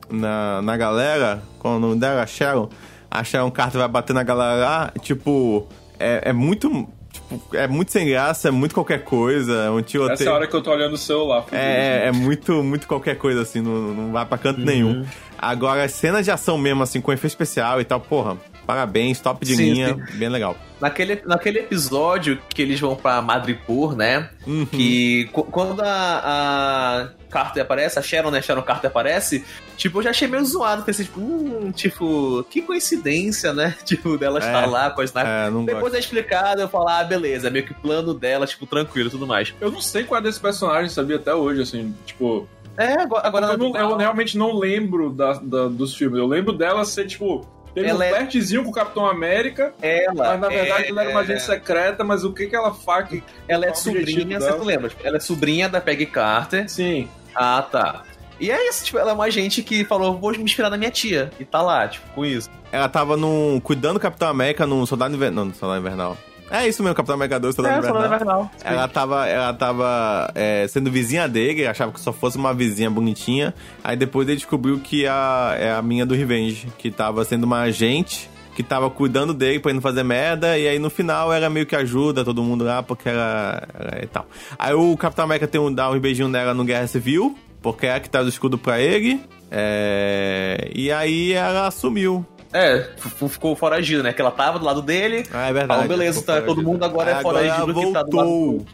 [0.09, 2.21] na, na galera, qual é o nome dela?
[2.21, 2.69] A Sharon.
[3.09, 5.67] A Sharon Carter vai bater na galera lá, tipo,
[5.99, 6.87] é, é muito.
[7.11, 9.53] Tipo, é muito sem graça, é muito qualquer coisa.
[9.53, 10.13] É um tiroteio.
[10.13, 11.45] Essa hora que eu tô olhando o celular.
[11.51, 15.05] É, é, é muito, muito qualquer coisa, assim, não, não vai pra canto nenhum.
[15.37, 19.45] Agora, as cenas de ação mesmo, assim, com efeito especial e tal, porra, Parabéns, top
[19.45, 20.57] de Sim, linha, bem legal.
[20.81, 24.29] Naquele, naquele episódio que eles vão pra Madripoor, né?
[24.45, 24.65] Uhum.
[24.65, 28.41] Que qu- quando a, a Carter aparece, a Sharon, né?
[28.41, 29.43] Sharon Carter aparece,
[29.77, 30.83] tipo, eu já achei meio zoado.
[30.83, 33.73] Pensei, tipo, hum, tipo, que coincidência, né?
[33.85, 35.95] Tipo, dela estar lá com as É, não Depois gosto.
[35.95, 39.25] é explicado, eu falo, ah, beleza, é meio que plano dela, tipo, tranquilo e tudo
[39.25, 39.53] mais.
[39.61, 42.47] Eu não sei qual é desse personagem, sabia até hoje, assim, tipo.
[42.77, 43.25] É, agora.
[43.27, 46.19] agora eu, não- eu realmente não lembro da, da- dos filmes.
[46.19, 47.47] Eu lembro dela ser, tipo.
[47.77, 50.15] Teve Ela um é- flertezinho com o Capitão América, ela.
[50.15, 53.07] mas na verdade é, ela era uma agente secreta, mas o que que ela faz?
[53.07, 53.23] Que...
[53.47, 54.91] Ela é sobrinha, você tu lembra?
[55.03, 56.67] Ela é sobrinha da Peggy Carter.
[56.67, 57.07] Sim.
[57.35, 58.01] Ah, tá.
[58.39, 60.89] E é isso, tipo, ela é uma agente que falou, vou me inspirar na minha
[60.89, 61.29] tia.
[61.39, 62.49] E tá lá, tipo, com isso.
[62.71, 65.45] Ela tava no, cuidando do Capitão América no Soldado Invernal.
[65.45, 66.17] Não, no Soldado Invernal.
[66.49, 68.05] É isso mesmo, Capitão América 2, Soldado Invernal.
[68.05, 68.51] Invernal.
[68.63, 73.53] Ela tava, ela tava é, sendo vizinha dele, achava que só fosse uma vizinha bonitinha.
[73.83, 77.61] Aí depois ele descobriu que a, é a minha do Revenge, que tava sendo uma
[77.61, 80.57] agente, que tava cuidando dele pra ele não fazer merda.
[80.57, 83.63] E aí no final ela meio que ajuda todo mundo lá, porque ela.
[83.73, 84.25] ela e tal.
[84.57, 87.89] Aí o Capitão América tem um, dá um beijinho nela no Guerra Civil, porque é
[87.89, 89.21] ela que traz o escudo pra ele.
[89.51, 92.25] É, e aí ela sumiu.
[92.53, 92.87] É,
[93.27, 94.13] ficou foragido, né?
[94.13, 95.23] Que ela tava do lado dele.
[95.33, 95.81] Ah, é verdade.
[95.81, 98.57] Falou, beleza, tá, todo mundo agora é foragido ela que tá do lado voltou.
[98.59, 98.65] do...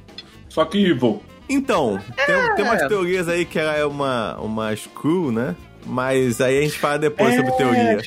[0.49, 1.21] Só que Evil.
[1.49, 2.87] Então, tem, tem umas É.
[2.87, 5.55] teorias aí que ela é uma, uma Screw, né?
[5.85, 8.01] Mas aí a gente fala depois É, sobre teoria.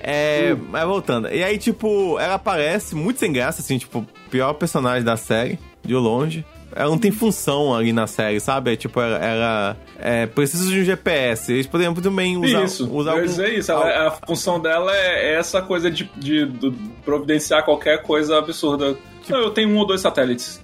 [0.00, 1.28] É, mas voltando.
[1.28, 5.94] E aí, tipo, ela aparece muito sem graça, assim, tipo, pior personagem da série, de
[5.94, 6.44] longe.
[6.74, 8.72] Ela não tem função ali na série, sabe?
[8.72, 11.52] É, tipo, ela, ela é, precisa de um GPS.
[11.52, 13.72] Eles poderiam também usar, isso, usar algum- dizer isso.
[13.72, 16.72] ela- a função dela é, é essa coisa de, de- do-
[17.04, 18.96] providenciar qualquer coisa absurda.
[19.22, 20.60] Tipo Não, eu tenho um ou dois satélites.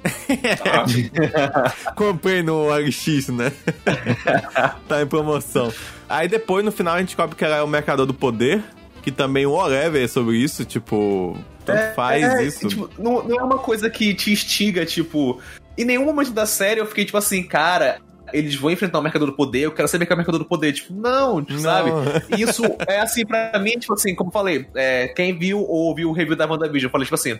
[0.62, 1.93] Tá.
[1.97, 3.53] Comprei no OLX, né?
[4.88, 5.73] tá em promoção.
[6.09, 8.62] Aí depois, no final, a gente descobre que ela é o mercador do poder.
[9.03, 11.37] Que também o whatever é sobre isso, tipo...
[11.62, 12.67] Tanto faz É, isso.
[12.69, 15.40] tipo, não, não é uma coisa que te instiga, tipo.
[15.77, 17.99] Em nenhum momento da série eu fiquei, tipo assim, cara.
[18.33, 20.47] Eles vão enfrentar o Mercador do Poder, eu quero saber que é o Mercador do
[20.47, 20.73] Poder.
[20.73, 21.61] Tipo, não, tipo, Não.
[21.61, 21.91] sabe?
[22.37, 26.09] Isso é assim, pra mim, tipo assim, como eu falei, é, quem viu ou ouviu
[26.09, 27.39] o review da WandaVision, eu falei, tipo assim,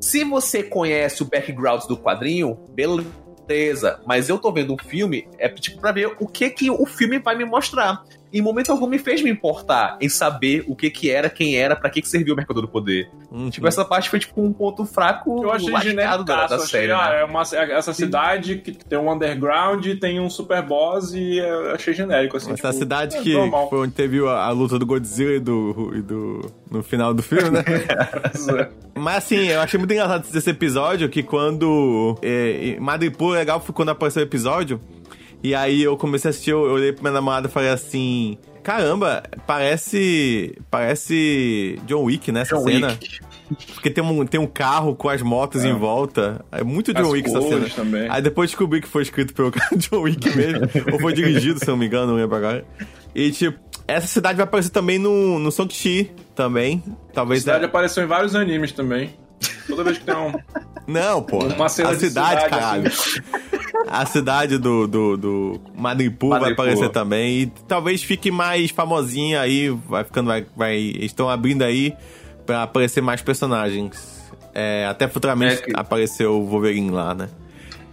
[0.00, 4.00] se você conhece o background do quadrinho, beleza.
[4.06, 7.18] Mas eu tô vendo um filme, é tipo pra ver o que que o filme
[7.18, 8.02] vai me mostrar.
[8.34, 11.76] Em momento algum me fez me importar em saber o que que era, quem era,
[11.76, 13.08] pra que que serviu o Mercador do Poder.
[13.30, 13.48] Uhum.
[13.48, 16.66] Tipo, essa parte foi tipo um ponto fraco Eu achei lascado genérico da, da achei,
[16.66, 17.20] série, ah, né?
[17.20, 21.94] é uma, essa cidade que tem um underground, tem um super boss e é, achei
[21.94, 22.50] genérico, assim.
[22.52, 23.70] Essa tipo, cidade é que normal.
[23.70, 26.50] foi onde teve a, a luta do Godzilla e do, e do.
[26.68, 27.62] no final do filme, né?
[28.96, 32.18] Mas assim, eu achei muito engraçado esse episódio que quando.
[32.20, 34.80] É, Madripoor, legal foi quando apareceu o episódio.
[35.44, 38.38] E aí eu comecei a assistir, eu, olhei pra minha namorada e falei assim.
[38.62, 40.56] Caramba, parece.
[40.70, 42.88] Parece John Wick nessa John cena.
[42.88, 43.20] Wick.
[43.74, 46.42] Porque tem um, tem um carro com as motos em volta.
[46.50, 47.68] É muito John As Wick essa cena.
[47.68, 48.08] também.
[48.08, 50.60] Aí depois descobri que foi escrito pelo John Wick mesmo.
[50.90, 52.64] ou foi dirigido, se eu não me engano, não lembro agora.
[53.14, 56.82] E tipo, essa cidade vai aparecer também no, no Song-Chi também.
[57.10, 57.40] A Talvez.
[57.40, 59.14] cidade apareceu em vários animes também.
[59.66, 60.32] Toda vez que tem um.
[60.86, 61.44] Não, pô.
[61.44, 62.90] Uma cena a de cidade, cidade, caralho.
[63.88, 67.42] A cidade do, do, do Madripoor vai aparecer também.
[67.42, 69.68] E talvez fique mais famosinha aí.
[69.70, 70.28] Vai ficando.
[70.28, 71.94] Vai, vai, estão abrindo aí
[72.46, 74.22] pra aparecer mais personagens.
[74.54, 77.28] É, até futuramente É que- apareceu o Wolverine lá, né?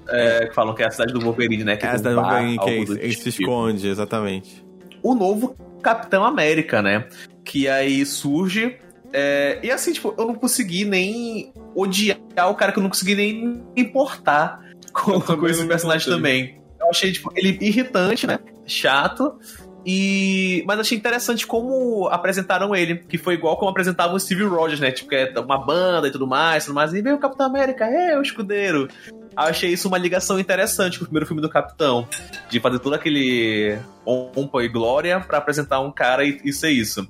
[0.08, 1.78] É, que falam que é a cidade do Wolverine, né?
[1.78, 3.44] Que É a cidade do Wolverine que ele, ele se tipo.
[3.44, 4.64] esconde, exatamente.
[5.02, 7.06] O novo Capitão América, né?
[7.44, 8.78] Que aí surge.
[9.14, 12.18] é, e assim, tipo, eu não consegui nem odiar
[12.50, 14.60] o cara que eu não consegui nem importar
[14.94, 16.62] com, com esse personagem também.
[16.80, 18.40] Eu achei, tipo, ele irritante, né?
[18.66, 19.38] Chato.
[19.86, 20.64] E.
[20.68, 24.92] Mas achei interessante como apresentaram ele, que foi igual como apresentavam o Steve Rogers, né?
[24.92, 26.94] Tipo, que é uma banda e tudo mais, tudo mais.
[26.94, 28.88] E veio o Capitão América, é, o escudeiro.
[29.10, 32.08] Eu achei isso uma ligação interessante com o primeiro filme do Capitão.
[32.50, 37.08] De fazer todo aquele pompa e glória pra apresentar um cara e, e ser isso.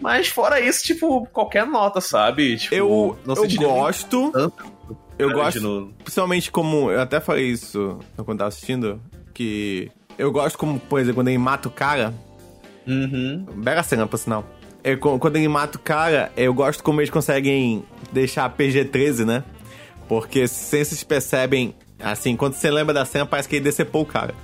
[0.00, 2.56] Mas fora isso, tipo, qualquer nota, sabe?
[2.56, 4.30] Tipo, Eu, não eu gosto.
[4.32, 4.64] tanto
[5.22, 5.92] Eu gosto.
[6.02, 6.90] Principalmente como.
[6.90, 9.00] Eu até falei isso quando tava assistindo.
[9.34, 9.90] Que.
[10.18, 12.12] Eu gosto como, por exemplo, quando ele mata o cara.
[12.86, 13.46] Uhum.
[13.56, 14.44] Bela cena, por sinal.
[14.84, 19.44] É, co- quando ele mata o cara, eu gosto como eles conseguem deixar PG-13, né?
[20.08, 24.06] Porque sem vocês percebem, assim, quando você lembra da cena, parece que ele decepou o
[24.06, 24.34] cara.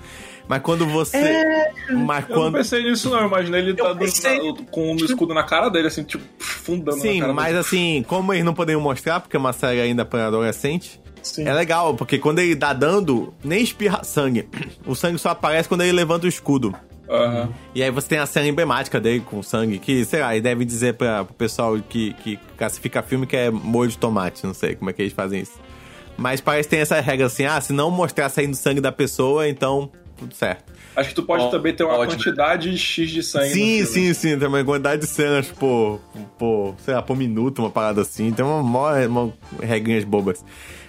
[0.49, 1.45] Mas quando você.
[1.91, 2.55] Mas Eu não quando.
[2.55, 3.21] pensei nisso, não.
[3.21, 6.25] Eu imaginei ele tá do- pensei- na- com um escudo na cara dele, assim, tipo,
[6.39, 7.59] fundando na Sim, cara mas dele.
[7.59, 11.47] assim, como eles não poderiam mostrar, porque é uma série ainda para adolescente, Sim.
[11.47, 14.49] é legal, porque quando ele dá dando, nem espirra sangue.
[14.87, 16.75] O sangue só aparece quando ele levanta o escudo.
[17.11, 17.49] Aham.
[17.75, 20.65] E aí você tem a cena emblemática dele com sangue, que, sei lá, e deve
[20.65, 24.75] dizer pra, pro pessoal que, que classifica filme que é molho de tomate, não sei
[24.77, 25.59] como é que eles fazem isso.
[26.19, 29.49] Mas parece que tem essa regra assim, ah, se não mostrar saindo sangue da pessoa,
[29.49, 30.73] então tudo certo.
[30.97, 32.17] Acho que tu pode Ó, também ter uma ótimo.
[32.23, 33.51] quantidade X de sangue.
[33.51, 36.01] Sim, sim, sim, tem uma quantidade de cenas por,
[36.39, 40.45] por, sei lá, por minuto, uma parada assim, tem uma, mó- uma regrinhas bobas.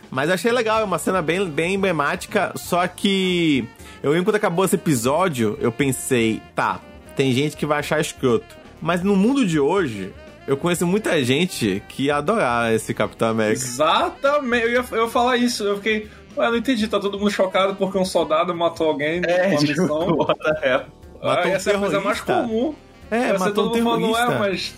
[0.10, 3.64] Mas achei legal, é uma cena bem, bem emblemática, só que
[4.02, 6.80] eu lembro quando acabou esse episódio, eu pensei, tá,
[7.16, 8.58] tem gente que vai achar escroto.
[8.82, 10.12] Mas no mundo de hoje,
[10.48, 13.62] eu conheço muita gente que ia adorar esse Capitão América.
[13.64, 15.64] Exatamente, eu ia, eu ia falar isso.
[15.64, 16.08] Eu fiquei,
[16.48, 19.82] eu não entendi, tá todo mundo chocado porque um soldado matou alguém É, numa tipo,
[19.82, 20.18] missão.
[21.22, 22.74] Ah, um essa é a coisa mais comum.
[23.12, 24.32] É, ser matou um todo mundo falando, terrorista.
[24.32, 24.76] ué, mas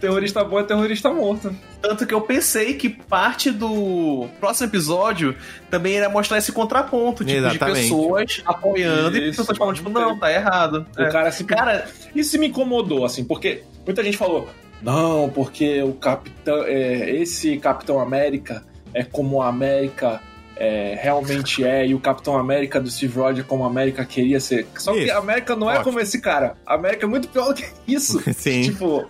[0.00, 1.54] terrorista bom é terrorista morto.
[1.80, 5.36] Tanto que eu pensei que parte do próximo episódio
[5.70, 7.74] também era mostrar esse contraponto, tipo, Exatamente.
[7.82, 9.38] de pessoas apoiando e Isso.
[9.40, 10.84] pessoas falando, tipo, não, tá errado.
[10.98, 11.10] O É.
[11.12, 14.48] cara se Cara, Isso me incomodou, assim, porque muita gente falou,
[14.82, 16.64] não, porque o Capitão.
[16.64, 20.20] é, esse Capitão América é como a América
[20.58, 24.66] é, realmente é, e o Capitão América do Steve Rogers como a América queria ser.
[24.76, 25.12] Só que Isso.
[25.12, 25.84] a América não é Ótimo.
[25.84, 26.56] como esse cara.
[26.66, 28.20] A América é muito pior do que isso.
[28.34, 28.62] Sim.
[28.62, 29.06] Tipo,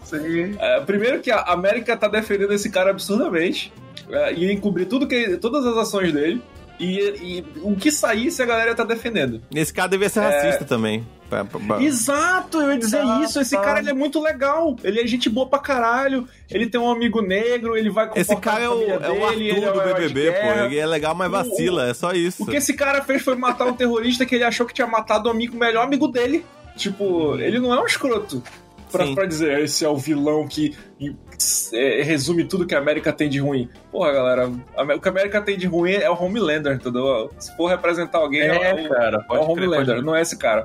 [0.59, 3.73] é, primeiro que a América tá defendendo esse cara absurdamente.
[4.11, 6.43] É, ia encobrir tudo que, todas as ações dele.
[6.79, 9.43] E, e o que saísse a galera tá defendendo.
[9.53, 11.05] Esse cara devia ser racista também.
[11.29, 11.47] Pra-
[11.83, 13.39] Exato, eu ia dizer Tá, isso.
[13.41, 13.63] Esse tá.
[13.63, 14.75] cara ele é muito legal.
[14.83, 16.27] Ele é gente boa pra caralho.
[16.51, 19.01] Ele tem um amigo negro, ele vai Esse cara é a o, família é o
[19.01, 20.65] dele, Arthur ele é o do BBB, pô.
[20.65, 22.43] Ele é legal, mas vacila, é só isso.
[22.43, 25.29] O que esse cara fez foi matar um terrorista que ele achou que tinha matado
[25.29, 26.45] o amigo, o melhor amigo dele.
[26.77, 28.43] Tipo, ele não é um escroto.
[28.91, 30.75] Pra, pra dizer, esse é o vilão que
[31.75, 33.69] é, resume tudo que a América tem de ruim.
[33.93, 37.31] Porra, galera, a- o que a América tem de ruim é o Homelander, entendeu?
[37.39, 40.39] Se for representar alguém, é, É, o- cara, é o crer, Homelander, não é esse
[40.39, 40.65] cara.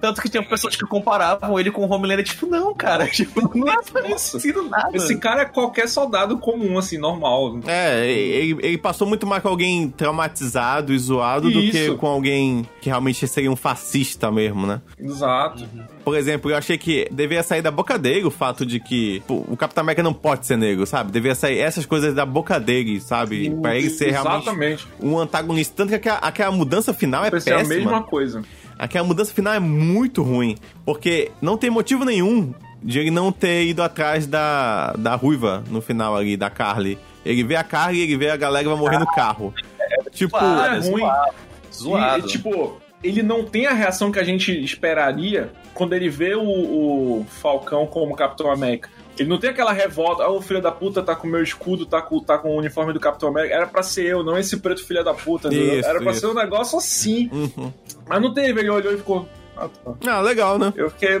[0.00, 3.68] Tanto que tinha pessoas que comparavam ele com o Homelander, tipo, não, cara, tipo, não
[3.68, 4.90] é parecido nada.
[4.96, 7.58] Esse cara é qualquer soldado comum, assim, normal.
[7.66, 11.96] É, ele, ele passou muito mais com alguém traumatizado e zoado do que Isso.
[11.96, 14.80] com alguém que realmente seria um fascista mesmo, né?
[14.98, 15.64] Exato.
[16.04, 19.44] Por exemplo, eu achei que deveria sair da boca dele o fato de que pô,
[19.48, 21.10] o Capitão América não pode ser negro, sabe?
[21.10, 23.50] Deveria sair essas coisas da boca dele, sabe?
[23.62, 24.88] Pra ele ser realmente Exatamente.
[25.00, 25.74] um antagonista.
[25.76, 27.62] Tanto que aquela, aquela mudança final é a péssima.
[27.62, 28.42] mesma coisa.
[28.78, 30.56] Aquela mudança final é muito ruim.
[30.84, 35.80] Porque não tem motivo nenhum de ele não ter ido atrás da, da ruiva no
[35.80, 36.98] final ali, da Carly.
[37.24, 39.54] Ele vê a Carly, ele vê a galera vai morrer no carro.
[40.12, 41.02] tipo, zoado, é ruim.
[41.02, 41.34] zoado.
[41.72, 42.26] Zoado.
[42.26, 46.42] E, tipo, ele não tem a reação que a gente esperaria quando ele vê o,
[46.42, 48.90] o Falcão como Capitão América.
[49.18, 51.86] Ele não tem aquela revolta, ah, o filho da puta tá com o meu escudo,
[51.86, 53.54] tá com, tá com o uniforme do Capitão América.
[53.54, 55.54] Era pra ser eu, não esse preto filho da puta.
[55.54, 56.20] Isso, Era pra isso.
[56.20, 57.30] ser um negócio assim.
[57.32, 57.72] Uhum.
[58.08, 59.28] Mas não teve, ele olhou e ficou.
[59.56, 59.92] Ah, tá.
[60.10, 60.72] Ah, legal, né?
[60.76, 61.20] Eu fiquei.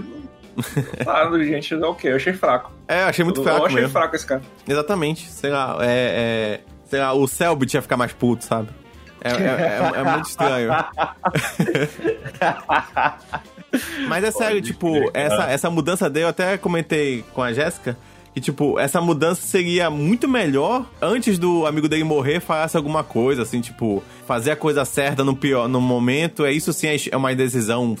[1.06, 2.72] Ah, gente, é ok, eu achei fraco.
[2.88, 3.90] É, eu achei muito eu fraco achei mesmo.
[3.92, 4.42] fraco esse cara.
[4.68, 5.30] Exatamente.
[5.30, 8.68] Sei lá, é, é- sei lá, o Selbit ia ficar mais puto, sabe?
[9.24, 10.70] É, é- é- é muito estranho.
[14.06, 17.96] Mas é sério, tipo, essa, essa mudança dele, eu até comentei com a Jéssica,
[18.34, 23.42] que, tipo, essa mudança seria muito melhor antes do amigo dele morrer falasse alguma coisa,
[23.42, 27.16] assim, tipo, fazer a coisa certa no pior, no momento, é isso sim é é
[27.16, 27.94] uma decisão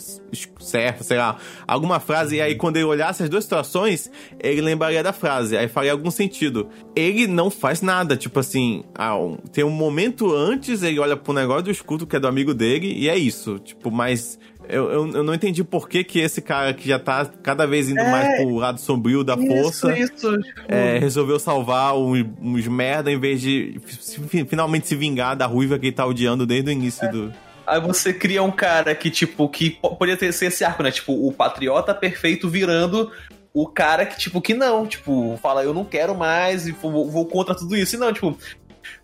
[0.58, 5.02] certa, sei lá, alguma frase, e aí quando ele olhasse as duas situações, ele lembraria
[5.02, 6.68] da frase, aí faria algum sentido.
[6.96, 9.14] Ele não faz nada, tipo assim, ah,
[9.52, 12.92] tem um momento antes, ele olha pro negócio do escudo, que é do amigo dele,
[12.92, 14.38] e é isso, tipo, mas...
[14.68, 17.88] Eu, eu, eu não entendi por que, que esse cara que já tá cada vez
[17.88, 20.38] indo mais pro lado sombrio da força Isso, isso.
[20.42, 25.36] tipo, é, resolveu salvar uns, uns merda em vez de fi- fi- finalmente se vingar
[25.36, 27.32] da ruiva que ele tá odiando desde o início do.
[27.66, 30.90] Aí você cria um cara que, tipo, que po- poderia ter ser esse arco, né?
[30.90, 33.10] Tipo, o patriota perfeito virando
[33.54, 37.24] o cara que, tipo, que não, tipo, fala, eu não quero mais e vou, vou
[37.26, 37.94] contra tudo isso.
[37.94, 38.36] E não, tipo,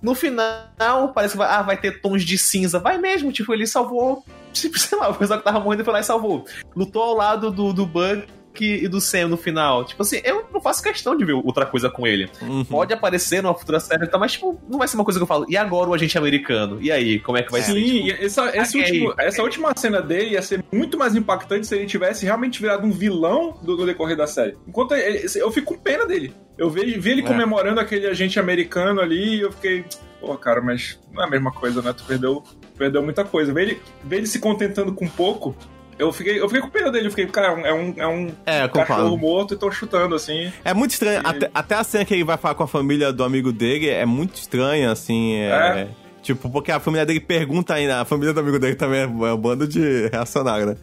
[0.02, 2.78] no final, parece que vai, ah, vai ter tons de cinza.
[2.78, 6.00] Vai mesmo, tipo, ele salvou, tipo, sei lá, o pessoal que tava morrendo foi lá
[6.00, 6.46] e salvou.
[6.74, 8.26] Lutou ao lado do, do Bug
[8.58, 9.84] e do Sam no final.
[9.84, 12.28] Tipo assim, eu não faço questão de ver outra coisa com ele.
[12.42, 12.64] Uhum.
[12.64, 15.26] Pode aparecer numa futura série, tá, mas, tipo, não vai ser uma coisa que eu
[15.26, 15.46] falo.
[15.48, 16.78] E agora o agente americano?
[16.80, 17.72] E aí, como é que vai ser?
[17.72, 21.66] Sim, Tipo, essa, esse caguei, último- essa última cena dele ia ser muito mais impactante
[21.66, 24.56] se ele tivesse realmente virado um vilão do, do decorrer da série.
[24.66, 26.34] Enquanto ele- eu fico com pena dele.
[26.58, 27.24] Eu vi, vi ele É.
[27.24, 29.84] comemorando aquele agente americano ali e eu fiquei.
[30.20, 31.94] Pô, cara, mas não é a mesma coisa, né?
[31.94, 32.42] Tu perdeu,
[32.76, 33.52] perdeu muita coisa.
[33.54, 35.56] Ver ele, ver ele se contentando com pouco.
[36.00, 37.06] Eu fiquei, eu fiquei com pena dele.
[37.06, 40.52] Eu fiquei, cara, é um, é um É, eu cachorro morto e tô chutando, assim.
[40.64, 41.20] É muito estranho.
[41.22, 43.88] E- Até, até a cena que ele vai falar com a família do amigo dele
[43.88, 45.34] é muito estranha, assim.
[45.36, 45.48] É.
[45.50, 45.88] É.
[46.22, 49.36] Tipo, porque a família dele pergunta ainda, a família do amigo dele também é um
[49.36, 50.76] bando de reacionário, né?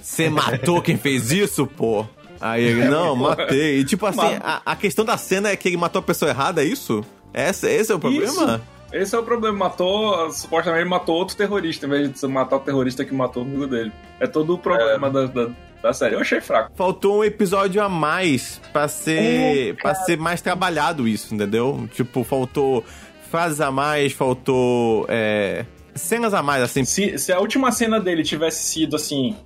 [0.00, 2.06] Você matou quem fez isso, pô?
[2.40, 3.78] Aí ele, não, matei.
[3.80, 6.62] E tipo assim, a, a questão da cena é que ele matou a pessoa errada,
[6.62, 7.04] é isso?
[7.32, 8.32] Esse, esse é o problema?
[8.32, 8.60] Isso.
[8.94, 9.58] Esse é o problema.
[9.58, 13.66] Matou, supostamente matou outro terrorista, em vez de matar o terrorista que matou o amigo
[13.66, 13.92] dele.
[14.20, 15.50] É todo o problema da, da,
[15.82, 16.14] da série.
[16.14, 16.70] Eu achei fraco.
[16.76, 21.88] Faltou um episódio a mais pra ser, pra ser mais trabalhado isso, entendeu?
[21.92, 22.84] Tipo, faltou
[23.30, 26.84] frases a mais, faltou é, cenas a mais, assim.
[26.84, 29.36] Se, se a última cena dele tivesse sido assim.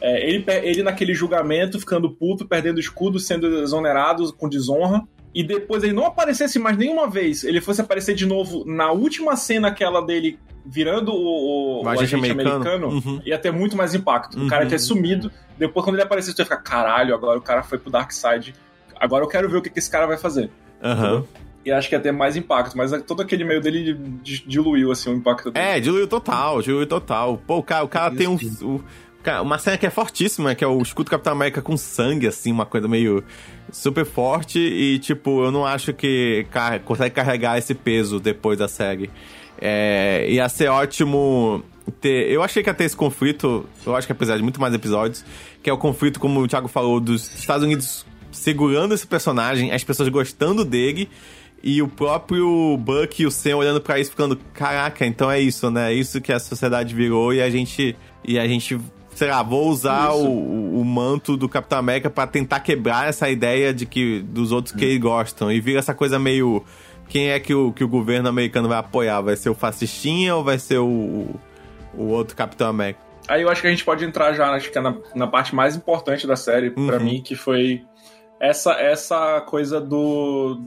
[0.00, 5.02] é, ele, ele naquele julgamento, ficando puto, perdendo escudo, sendo exonerado com desonra.
[5.38, 7.44] E depois ele não aparecesse mais nenhuma vez.
[7.44, 12.16] Ele fosse aparecer de novo na última cena aquela dele virando o, o, O agente
[12.16, 12.50] americano.
[12.56, 13.20] americano, Uhum.
[13.24, 14.36] ia ter muito mais impacto.
[14.36, 15.30] O cara ia ter sumido.
[15.56, 18.52] Depois, quando ele aparecesse, tu ia ficar, caralho, agora o cara foi pro Dark Side.
[18.98, 20.50] Agora eu quero ver o que, que esse cara vai fazer.
[20.82, 21.24] Aham.
[21.64, 25.10] E acho que ia ter mais impacto, mas todo aquele meio dele di- diluiu, assim,
[25.12, 25.64] o impacto dele.
[25.66, 27.40] É, diluiu total, diluiu total.
[27.46, 28.36] Pô, o cara, o cara tem um.
[28.62, 28.82] o-
[29.42, 32.50] uma cena que é fortíssima, que é o escudo do Capitão América com sangue, assim,
[32.52, 33.22] uma coisa meio
[33.70, 34.58] super forte.
[34.58, 39.10] E, tipo, eu não acho que car- consegue carregar esse peso depois da série.
[39.60, 41.62] É, ia ser ótimo
[42.00, 42.30] ter.
[42.30, 45.24] Eu achei que ia ter esse conflito, eu acho que apesar de muito mais episódios,
[45.62, 49.82] que é o conflito, como o Thiago falou, dos Estados Unidos segurando esse personagem, as
[49.82, 51.08] pessoas gostando dele.
[51.60, 55.68] E o próprio Buck e o Sam olhando pra isso, ficando, caraca, então é isso,
[55.72, 55.92] né?
[55.92, 57.96] É isso que a sociedade virou e a gente.
[58.24, 58.78] E a gente,
[59.18, 63.74] sei lá, vou usar o, o- manto do Capitão América pra tentar quebrar essa ideia
[63.74, 65.50] de que dos outros que eles gostam.
[65.50, 66.64] E vira essa coisa meio.
[67.08, 69.20] Quem é que o, que o governo americano vai apoiar?
[69.20, 71.26] Vai ser o fascistinha ou vai ser o,
[71.94, 73.00] o outro Capitão América?
[73.26, 75.52] Aí eu acho que a gente pode entrar já, acho que é na, na parte
[75.54, 77.04] mais importante da série, pra Uhum.
[77.04, 77.82] mim, que foi
[78.40, 80.60] essa, essa coisa do,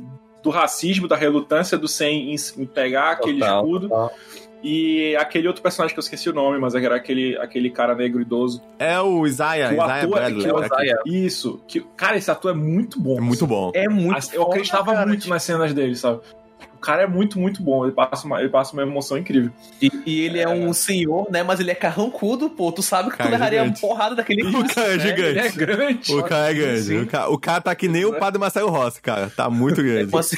[0.43, 3.89] do racismo, da relutância do Sam em, em pegar aquele Total, escudo.
[4.63, 8.21] E aquele outro personagem que eu esqueci o nome, mas era aquele, aquele cara negro
[8.21, 8.61] idoso.
[8.77, 10.43] É o Isaiah, Que o Isaiah ator é- Bradley.
[10.43, 10.65] que o aqui.
[10.75, 10.99] Isaiah.
[11.05, 11.61] Isso.
[11.67, 13.17] Que, cara, esse ator é muito bom.
[13.17, 13.71] É muito bom.
[13.73, 15.05] É muito Assim, eu acreditava cara.
[15.07, 16.19] muito nas cenas dele, sabe?
[16.75, 17.85] O cara é muito, muito bom.
[17.85, 19.51] Ele passa uma, ele passa uma emoção incrível.
[19.79, 21.43] E, e ele é um senhor, né?
[21.43, 22.71] Mas ele é carrancudo, pô.
[22.71, 24.99] Tu sabe que Cara tu levaria uma porrada daquele O cara é né?
[24.99, 25.29] gigante.
[25.29, 26.13] Ele é grande.
[26.15, 26.81] O cara é grande.
[26.81, 27.01] Sim.
[27.01, 29.29] O cara, o cara tá que nem o padre Marcelo Rossi, cara.
[29.35, 30.05] Tá muito grande.
[30.05, 30.37] Tipo assim-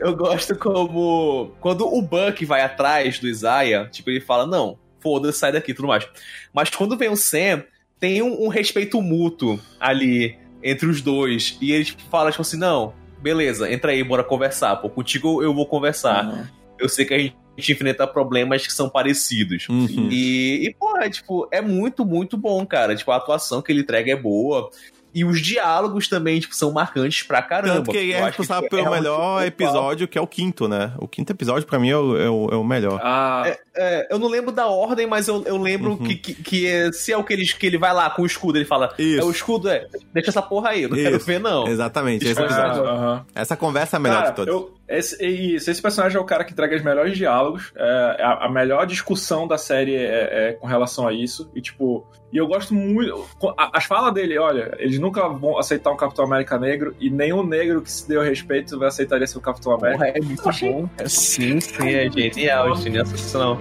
[0.00, 1.52] Eu gosto como.
[1.60, 5.74] Quando o Buck vai atrás do Isaiah, tipo, ele fala: Não, foda-se, sai daqui e
[5.74, 6.06] tudo mais.
[6.52, 7.64] Mas quando vem o Sam,
[7.98, 11.58] tem um, um respeito mútuo ali entre os dois.
[11.60, 14.76] E ele tipo, fala, tipo assim: Não, beleza, entra aí, bora conversar.
[14.76, 16.50] Pô, contigo eu vou conversar.
[16.78, 19.68] Eu sei que a gente enfrenta problemas que são parecidos.
[19.68, 20.08] Uhum.
[20.10, 22.94] E, e porra, tipo, é muito, muito bom, cara.
[22.94, 24.70] Tipo, a atuação que ele entrega é boa.
[25.18, 27.74] E os diálogos também, tipo, são marcantes pra caramba.
[27.76, 30.68] Tanto que ele é responsável tipo, pelo é melhor tipo, episódio, que é o quinto,
[30.68, 30.92] né?
[30.98, 33.00] O quinto episódio, pra mim, é o, é o, é o melhor.
[33.02, 33.44] Ah,
[33.80, 35.98] É, eu não lembro da ordem, mas eu, eu lembro Uhum.
[35.98, 38.26] que, que, que é- se é o que ele, que ele vai lá com o
[38.26, 39.20] escudo, ele fala: Isso.
[39.20, 39.86] É o escudo, é.
[40.12, 41.26] Deixa essa porra aí, eu não quero Isso.
[41.26, 41.66] ver, não.
[41.66, 42.84] Exatamente, esse é episódio.
[42.84, 43.26] ah, aham.
[43.34, 44.54] Essa conversa é a melhor Cara, de todas.
[44.54, 47.72] eu- esse, isso, esse personagem é o cara que entrega os melhores diálogos.
[47.76, 51.50] É, a, a melhor discussão da série é, é com relação a isso.
[51.54, 53.26] E, tipo, e eu gosto muito.
[53.56, 56.94] a- As falas dele, olha, eles nunca vão aceitar um Capitão América negro.
[56.98, 60.04] E nenhum negro que se deu respeito vai aceitaria ser o Capitão América.
[60.06, 60.88] Porra, é muito bom.
[61.06, 63.58] Sim, sim, é genial, genial, sensacional.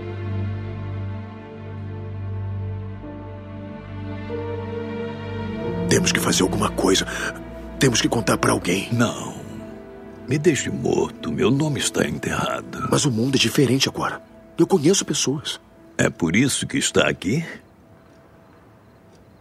[5.89, 7.05] Temos que fazer alguma coisa.
[7.79, 8.89] Temos que contar pra alguém.
[8.91, 9.36] Não.
[10.27, 11.31] Me deixe morto.
[11.31, 12.87] Meu nome está enterrado.
[12.91, 14.21] Mas o mundo é diferente agora.
[14.57, 15.59] Eu conheço pessoas.
[15.97, 17.45] É por isso que está aqui?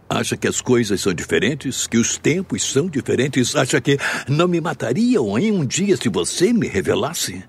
[0.09, 1.85] Acha que as coisas são diferentes?
[1.87, 3.53] Que os tempos são diferentes?
[3.53, 7.43] Acha que não me matariam em um dia se você me revelasse?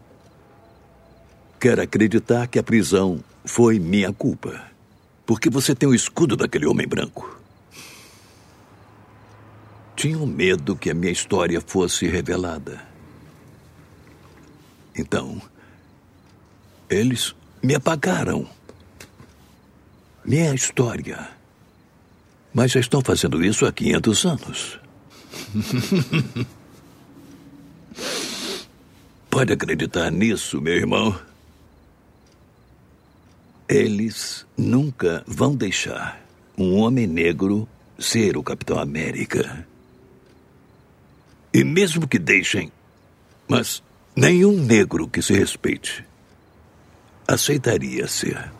[1.60, 4.60] Quer acreditar que a prisão foi minha culpa?
[5.24, 7.38] Porque você tem o escudo daquele homem branco.
[9.94, 12.88] Tinham medo que a minha história fosse revelada.
[14.98, 15.40] Então,
[16.90, 18.48] eles me apagaram.
[20.24, 21.28] Minha história.
[22.52, 24.80] Mas já estão fazendo isso há 500 anos.
[29.30, 31.16] Pode acreditar nisso, meu irmão.
[33.68, 36.20] Eles nunca vão deixar
[36.56, 39.66] um homem negro ser o Capitão América.
[41.52, 42.72] E mesmo que deixem,
[43.46, 43.82] mas
[44.18, 46.04] nenhum negro que se respeite
[47.28, 48.50] aceitaria ser.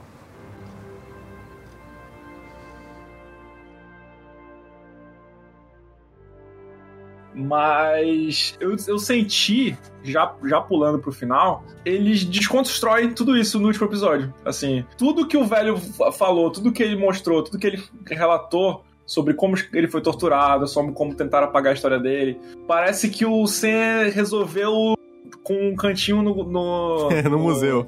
[7.34, 13.86] Mas eu, eu senti, já, já pulando pro final, eles desconstroem tudo isso no último
[13.86, 14.32] episódio.
[14.44, 18.84] Assim, tudo que o velho fa- falou, tudo que ele mostrou, tudo que ele relatou
[19.06, 22.38] sobre como ele foi torturado, sobre como tentaram apagar a história dele.
[22.66, 24.97] Parece que o Sen resolveu
[25.42, 27.86] com um cantinho no, no, no museu.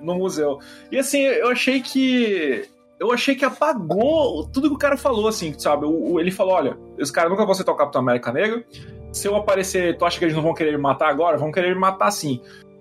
[0.00, 0.58] no museu.
[0.92, 2.64] E assim, eu achei que.
[3.00, 5.84] Eu achei que apagou tudo que o cara falou, assim, sabe?
[5.86, 8.64] O, o- ele falou: olha, esse cara nunca vão aceitar o Capitão América Negro.
[9.12, 11.36] Se eu aparecer, tu acha que eles não vão querer me matar agora?
[11.38, 12.40] Vão querer me matar sim.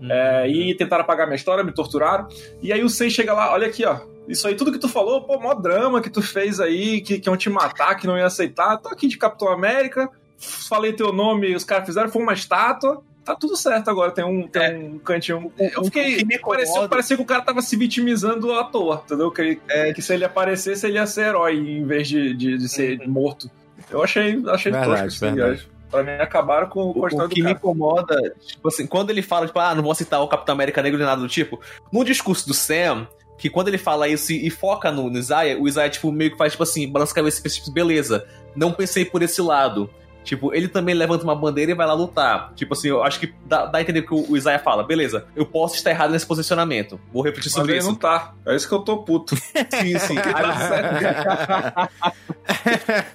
[0.09, 2.27] É, e tentaram apagar minha história, me torturaram.
[2.61, 3.97] E aí o Sen chega lá, olha aqui, ó.
[4.27, 7.29] Isso aí, tudo que tu falou, pô, mó drama que tu fez aí, que, que
[7.29, 8.77] iam te matar, que não ia aceitar.
[8.77, 13.01] Tô aqui de Capitão América, falei teu nome, os caras fizeram, foi uma estátua.
[13.27, 15.51] Tá tudo certo agora, tem um, tem um cantinho.
[15.59, 16.15] Eu o fiquei.
[16.15, 19.29] que me Parecia, incomoda- parecia que o cara tava se vitimizando à toa, entendeu?
[19.29, 22.69] Que, ele- que se ele aparecesse, ele ia ser herói em vez de, de, de
[22.69, 23.51] ser morto.
[23.91, 25.69] Eu achei, achei Verdade, tosco, assim, verdade.
[25.91, 28.15] Pra mim, acabaram com, O do que me incomoda,
[28.45, 31.05] tipo assim, quando ele fala, tipo, ah, não vou citar o Capitão América Negro nem
[31.07, 31.59] nada do tipo,
[31.91, 33.07] no discurso do Sam,
[33.37, 36.31] que quando ele fala isso e, e foca no, no Isaiah, o Isaiah, tipo, meio
[36.31, 38.25] que faz, tipo assim, balança a cabeça e pensa, tipo, beleza,
[38.55, 39.89] não pensei por esse lado.
[40.27, 42.51] Tipo, ele também levanta uma bandeira e vai lá lutar.
[42.53, 45.45] Tipo assim, eu acho que dá, dá a entender que o, Isaiah fala, beleza, eu
[45.45, 46.99] posso estar errado nesse posicionamento.
[47.13, 47.87] Vou refletir Mas sobre ele isso.
[47.87, 48.33] não tá.
[48.45, 49.37] É isso que eu tô puto.
[49.71, 50.15] Sim, sim.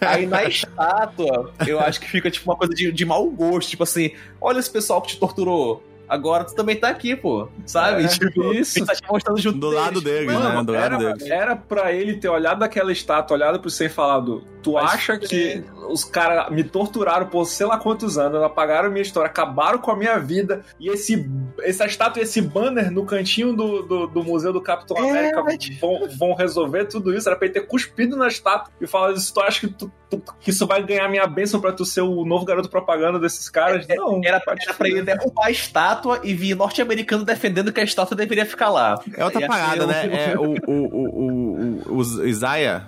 [0.00, 3.68] Aí na estátua, eu acho que fica tipo uma coisa de, de mau gosto.
[3.68, 5.84] Tipo assim, olha esse pessoal que te torturou.
[6.12, 7.48] Agora tu também tá aqui, pô.
[7.64, 8.04] Sabe?
[8.04, 8.78] É, tipo, isso.
[8.78, 10.62] ele tá te mostrando junto Do lado dele, Mano, né?
[10.64, 11.32] Do lado era, dele.
[11.32, 15.18] era pra ele ter olhado aquela estátua, olhado pro Sen e falado: Tu Mas- acha
[15.18, 19.90] que os caras me torturaram por sei lá quantos anos, apagaram minha história, acabaram com
[19.90, 21.26] a minha vida, e esse,
[21.60, 25.42] essa estátua e esse banner no cantinho do, do, do Museu do Capitão É, América
[25.80, 27.26] vão, vão resolver tudo isso?
[27.28, 29.90] Era pra ele ter cuspido na estátua e falado: tu acha que, tu-
[30.40, 33.86] que isso vai ganhar minha bênção pra tu ser o novo garoto propaganda desses caras?
[33.88, 37.84] Não, Era, te era pra ele derrubar a estátua e vir norte-americano defendendo que a
[37.84, 38.98] estátua deveria ficar lá.
[39.16, 40.02] É outra parada, né?
[40.32, 42.86] É o, o, o, o, o, o Isaiah.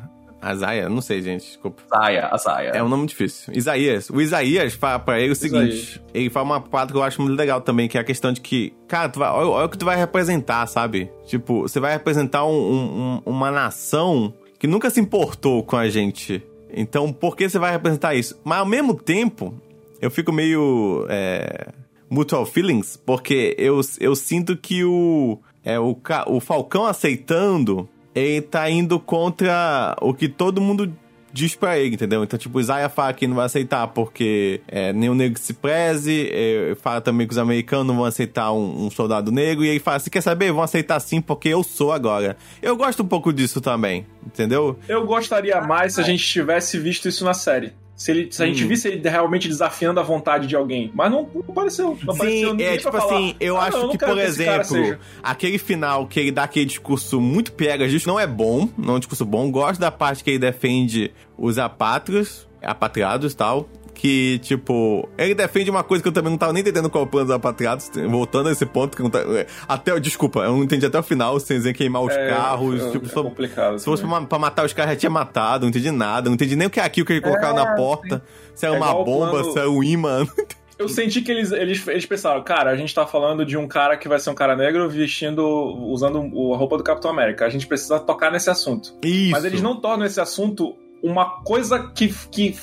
[0.52, 0.88] Isaiah?
[0.90, 1.82] Não sei, gente, desculpa.
[1.88, 2.68] Saia, a saia.
[2.70, 3.52] É um nome difícil.
[3.54, 4.10] Isaías.
[4.10, 7.36] O Isaías fala pra ele o seguinte: ele fala uma parada que eu acho muito
[7.38, 9.78] legal também, que é a questão de que, cara, tu vai, olha, olha o que
[9.78, 11.10] tu vai representar, sabe?
[11.24, 16.42] Tipo, você vai representar um- um- uma nação que nunca se importou com a gente.
[16.74, 18.38] Então, por que você vai representar isso?
[18.44, 19.54] Mas ao mesmo tempo,
[20.00, 21.06] eu fico meio.
[21.08, 21.68] É,
[22.14, 25.96] mutual feelings, porque eu, eu sinto que o, é, o,
[26.28, 30.92] o Falcão aceitando, ele tá indo contra o que todo mundo
[31.34, 32.22] diz pra ele, entendeu?
[32.22, 36.30] Então, tipo, o Isaiah fala que não vai aceitar porque é, nenhum negro se preze,
[36.32, 39.80] é, fala também que os americanos não vão aceitar um, um soldado negro, e ele
[39.80, 42.36] fala, se quer saber, vão aceitar sim porque eu sou agora.
[42.62, 44.78] Eu gosto um pouco disso também, entendeu?
[44.88, 47.72] Eu gostaria mais se a gente tivesse visto isso na série.
[48.04, 48.68] Se, ele, se a gente Hum.
[48.68, 50.92] visse ele realmente desafiando a vontade de alguém.
[50.94, 51.96] Mas não, não apareceu.
[52.04, 54.64] Não apareceu Sim, ninguém é tipo falar, assim, eu "Ah, acho não, que, por exemplo,
[54.64, 58.92] seja." aquele final que ele dá aquele discurso muito pega justo não é bom, não
[58.92, 59.50] é um discurso bom.
[59.50, 63.66] Gosto da parte que ele defende os apátrios, apatriados e tal.
[63.94, 67.06] Que, tipo, ele defende uma coisa que eu também não tava nem entendendo qual é
[67.06, 67.90] o plano dos apatriados.
[68.10, 69.20] Voltando a esse ponto, que não tá,
[69.68, 72.82] até, desculpa, eu não entendi até o final, sem dizer queimar os É, carros.
[72.82, 73.78] é, tipo, é só- complicado.
[73.78, 76.56] se fosse pra, pra matar os caras, já tinha matado, não entendi nada, não entendi
[76.56, 78.22] nem o que é aquilo que ele colocaram na porta.
[78.54, 80.26] Se era É uma bomba, plano- se era um imã.
[80.76, 83.96] Eu senti que eles, eles, eles pensaram, cara, a gente tá falando de um cara
[83.96, 85.40] que vai ser um cara negro vestindo,
[85.88, 87.46] usando a roupa do Capitão América.
[87.46, 88.92] A gente precisa tocar nesse assunto.
[89.04, 89.30] Isso.
[89.30, 92.56] Mas eles não tornam esse assunto uma coisa que, que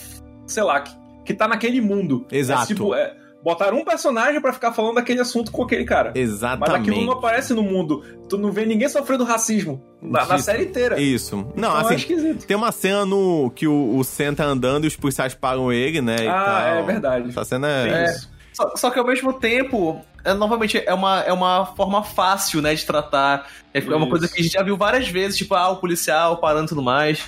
[0.45, 0.91] sei lá, que,
[1.25, 2.25] que tá naquele mundo.
[2.31, 2.63] Exato.
[2.63, 3.13] É, tipo, é,
[3.43, 6.11] botaram um personagem pra ficar falando daquele assunto com aquele cara.
[6.15, 6.89] Mas Exatamente.
[6.89, 8.03] aquilo não aparece no mundo.
[8.29, 10.99] Tu não vê ninguém sofrendo racismo na, na série inteira.
[10.99, 11.35] Isso.
[11.55, 12.45] Não, Então, assim, é esquisito.
[12.45, 16.01] tem uma cena no que o, o Sam tá andando e os policiais param ele,
[16.01, 16.15] né?
[16.21, 16.75] e Ah, tal.
[16.79, 17.29] é verdade.
[17.29, 18.05] Essa cena é.
[18.05, 18.29] isso.
[18.53, 22.75] Só, só que ao mesmo tempo, é, novamente, é uma, é uma forma fácil, né,
[22.75, 23.47] de tratar.
[23.73, 24.09] É, é uma Isso.
[24.09, 26.81] coisa que a gente já viu várias vezes, tipo, ah, o policial parando e tudo
[26.83, 27.23] mais.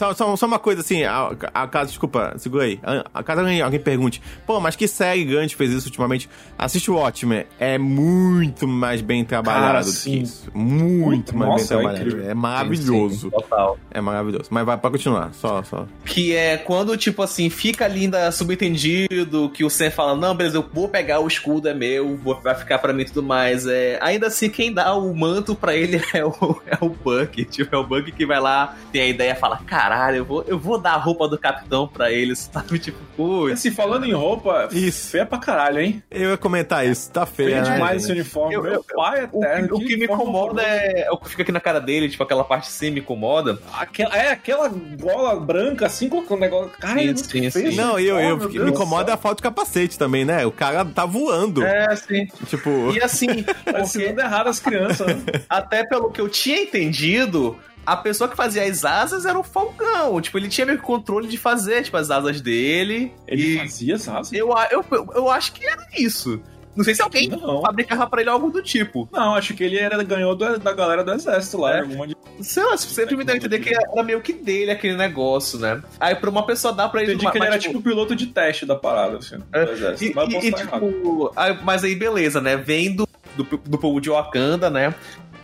[0.00, 2.80] Só, só, só uma coisa assim, a, a caso, desculpa, segura aí.
[2.82, 6.26] A, a caso alguém, alguém pergunte, pô, mas que série grande fez isso ultimamente?
[6.56, 10.22] Assiste o Watchmen, é muito mais bem trabalhado Cara, do que sim.
[10.22, 10.50] isso.
[10.54, 12.08] Muito mais Nossa, é bem trabalhado.
[12.08, 12.30] incrível.
[12.30, 13.20] É maravilhoso.
[13.20, 13.78] Sim, total.
[13.90, 14.44] É maravilhoso.
[14.48, 15.86] Mas vai pra continuar, só, só.
[16.06, 20.66] Que é quando, tipo assim, fica linda subentendido, que o Sam fala, não, beleza, eu
[20.72, 23.66] vou pegar o escudo, é meu, vou, vai ficar pra mim e tudo mais.
[23.66, 27.44] É, ainda assim, quem dá o manto pra ele é o, é o Buck.
[27.44, 29.60] Tipo, é o Buck que vai lá, tem a ideia e fala,
[29.90, 32.78] caralho, eu vou, eu vou dar a roupa do capitão pra eles, sabe?
[32.78, 33.54] Tipo, putz.
[33.54, 35.08] Assim, falando em roupa, Isso.
[35.10, 36.02] feia pra caralho, hein?
[36.10, 37.72] Eu ia comentar isso, tá feio, Feia né?
[37.72, 38.20] demais esse gente?
[38.20, 38.54] uniforme.
[38.54, 39.68] Eu- Meu eu- pai O, eterno.
[39.68, 42.08] que- o que me uniforme incomoda é, é o que fica aqui na cara dele,
[42.08, 43.58] tipo, aquela parte cima me incomoda.
[43.76, 46.70] Aquela, é aquela gola branca, assim, com o negócio.
[46.78, 47.70] Cara, Sim, é sim, feio.
[47.72, 47.76] sim.
[47.76, 49.14] Não, eu, eu, Oh, meu me incomoda céu.
[49.14, 50.46] a falta de capacete também, né?
[50.46, 51.64] O cara tá voando.
[51.64, 52.26] É, sim.
[52.46, 55.22] Tipo, E assim, Tá porque ensinando errado as crianças, né?
[55.48, 57.56] até pelo que eu tinha entendido,
[57.86, 60.20] a pessoa que fazia as asas era o Falcão.
[60.20, 63.12] Tipo, ele tinha meio que controle de fazer, tipo, as asas dele.
[63.26, 64.28] Ele fazia, sabe?
[64.36, 66.40] eu, a- eu, eu, eu acho que era isso.
[66.76, 67.60] Não sei se alguém Não.
[67.62, 69.08] fabricava pra ele algo do tipo.
[69.12, 71.76] Não, acho que ele era, ganhou do- da galera do exército lá.
[71.76, 71.80] É.
[71.80, 72.16] Alguma de...
[72.40, 75.82] Sei lá, sempre me deu a entender que era meio que dele aquele negócio, né?
[75.98, 77.10] Aí pra uma pessoa dar pra ele...
[77.12, 79.64] Entendi uma- que ele mas, era tipo o piloto de teste da parada, assim, É,
[79.64, 80.12] do exército.
[80.12, 82.56] E, Mas e- e, tipo, aí- mas aí beleza, né?
[82.56, 83.06] Vem do,
[83.36, 84.94] do, do povo de Wakanda, né?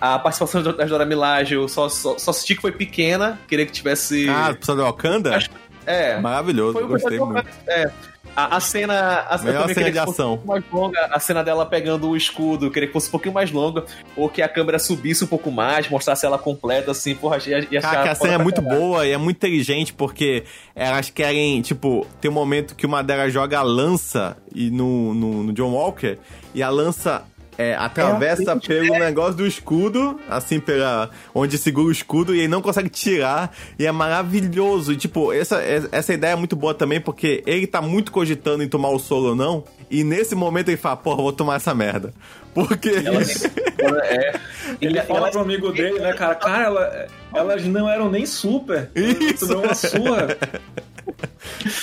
[0.00, 3.72] A participação da Dora Milaje eu só, só, só senti que foi pequena, queria que
[3.72, 4.28] tivesse.
[4.28, 5.36] ah, pessoal do Wakanda?
[5.36, 5.50] Acho-
[5.86, 6.18] é.
[6.18, 7.46] Maravilhoso, gostei muito.
[7.66, 7.90] É.
[8.34, 9.24] A, a cena.
[9.30, 10.40] A, Melhor cena de ação.
[10.44, 13.50] Um mais longa, a cena dela pegando o escudo, queria que fosse um pouquinho mais
[13.50, 13.84] longa,
[14.14, 17.80] ou que a câmera subisse um pouco mais, mostrasse ela completa, assim, porra, ia, ia
[17.80, 20.44] Cara, que a cena é muito boa e é muito inteligente porque
[20.74, 25.42] elas querem, tipo, tem um momento que uma delas joga a lança e no, no,
[25.44, 26.18] no John Walker
[26.54, 27.24] e a lança
[27.58, 32.62] é, atravessa pelo negócio do escudo, assim, pela onde segura o escudo e ele não
[32.62, 34.92] consegue tirar e é maravilhoso.
[34.92, 38.68] E, tipo, essa, essa ideia é muito boa também porque ele tá muito cogitando em
[38.68, 42.12] tomar o solo ou não e nesse momento ele fala, porra, vou tomar essa merda.
[42.54, 42.88] Porque...
[42.90, 44.40] Ela tem- é,
[44.80, 46.34] Ele fala ela- pro amigo dele, né, cara?
[46.34, 48.90] Cara, ela- elas não eram nem super.
[48.94, 49.40] Isso.
[49.40, 50.36] Tu deu uma surra.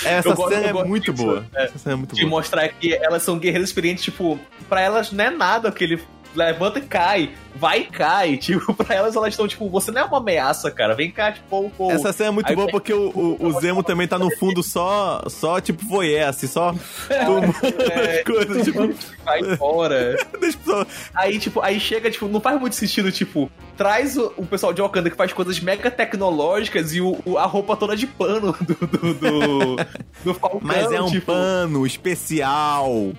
[0.05, 1.45] essa Eu cena é gosto muito disso, boa.
[1.55, 1.63] é.
[1.65, 2.29] Essa cena é muito de boa.
[2.31, 6.01] mostrar que elas são guerreiras experientes, tipo, pra elas não é nada que ele
[6.35, 10.05] levanta e cai, vai e cai, tipo, pra elas elas estão, tipo, você não é
[10.05, 11.71] uma ameaça, cara, vem cá, tipo.
[11.89, 14.63] Essa cena é muito Aí boa porque o, o, o Zemo também tá no fundo
[14.63, 16.73] só, só tipo, voyeur, assim, só
[17.09, 18.79] É, coisas, tipo,
[19.23, 20.17] vai embora.
[21.13, 24.81] Aí, tipo, aí chega, tipo, não faz muito sentido, tipo, traz o, o pessoal de
[24.81, 28.73] Wakanda que faz coisas mega tecnológicas e o, o- a roupa toda de pano do,
[28.87, 29.75] do, do,
[30.23, 33.11] do Falcão, Mas é um tipo, pano especial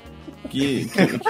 [0.51, 1.21] que, que-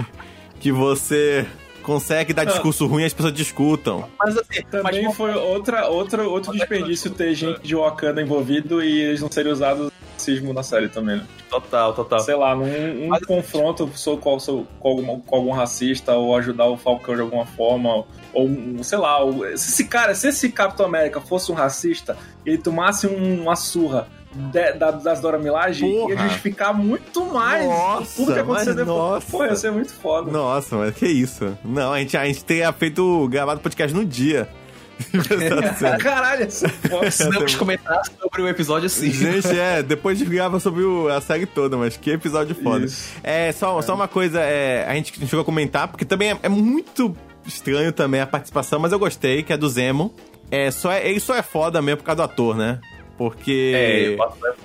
[0.61, 1.47] que você
[1.85, 4.09] consegue dar discurso ruim e as pessoas discutam.
[4.18, 9.01] Mas assim, Também mas, foi outra, outra, outro desperdício ter gente de Wakanda envolvido e
[9.03, 11.26] eles não serem usados no racismo na série também, né?
[11.51, 12.18] total, total.
[12.20, 16.35] Sei lá, num um Mas- confronto sou, com, sou, com, algum, com algum racista ou
[16.37, 18.51] ajudar o Falcão de alguma forma, ou
[18.82, 23.07] sei lá, ou- se esse cara, se esse Capitão América fosse um racista, ele tomasse
[23.07, 28.39] um- uma surra de- da- das Dora Milaje, ia justificar muito mais Nossa, tudo que
[28.41, 28.87] aconteceu mas depois.
[28.99, 29.26] nossa.
[29.30, 30.30] Pô, ia ser muito foda.
[30.30, 31.57] Nossa, mas que isso?
[31.64, 34.49] Não, a gente, a gente teria feito gravado podcast no dia.
[36.01, 36.99] Caralho, é foda.
[37.01, 39.11] Precisamos comentar sobre o episódio sim.
[39.11, 42.85] Gente, é, depois a gente grava sobre o- a série toda, mas que episódio foda.
[42.85, 43.11] Isso.
[43.22, 46.49] É, só, só uma coisa, é, a gente chegou a comentar, porque também é, é
[46.49, 47.14] muito
[47.47, 50.14] estranho também a participação, mas eu gostei, que é do Zemo.
[50.51, 52.78] É, só é, ele só é foda mesmo por causa do ator, né?
[53.17, 54.17] Porque É,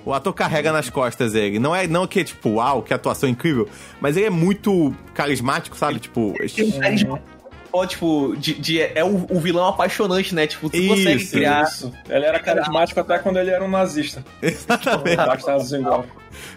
[0.05, 1.59] o ator carrega nas costas ele.
[1.59, 3.67] Não é não que tipo, uau, que atuação incrível,
[4.01, 5.99] mas ele é muito carismático, sabe?
[5.99, 7.21] Tipo, um carisma
[7.71, 10.47] ó, tipo, de, de- é o, o vilão apaixonante, né?
[10.47, 11.63] Tipo, tu consegue Isso, criar.
[11.63, 11.93] Isso.
[12.09, 14.23] Ele era carismático até quando ele era um nazista.
[14.41, 15.17] exatamente,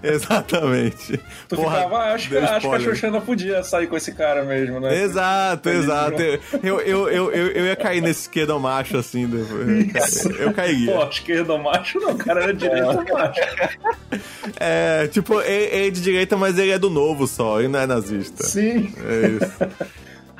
[0.02, 1.18] exatamente.
[1.48, 2.80] Tu Porra, ficava, ah, acho, que, acho que a.
[2.80, 5.02] Xoxana podia sair com esse cara mesmo, né?
[5.02, 6.22] Exato, Feliz exato.
[6.62, 9.26] Eu, eu, eu, eu, eu ia cair nesse esquerdo macho assim.
[9.26, 10.24] depois.
[10.24, 10.92] Eu, eu cairia.
[10.92, 13.40] Pô, esquerdo macho não, o cara era direito macho.
[14.58, 17.80] É, tipo, ele, ele é de direita, mas ele é do novo só, ele não
[17.80, 18.44] é nazista.
[18.44, 18.92] Sim.
[19.06, 19.52] É isso.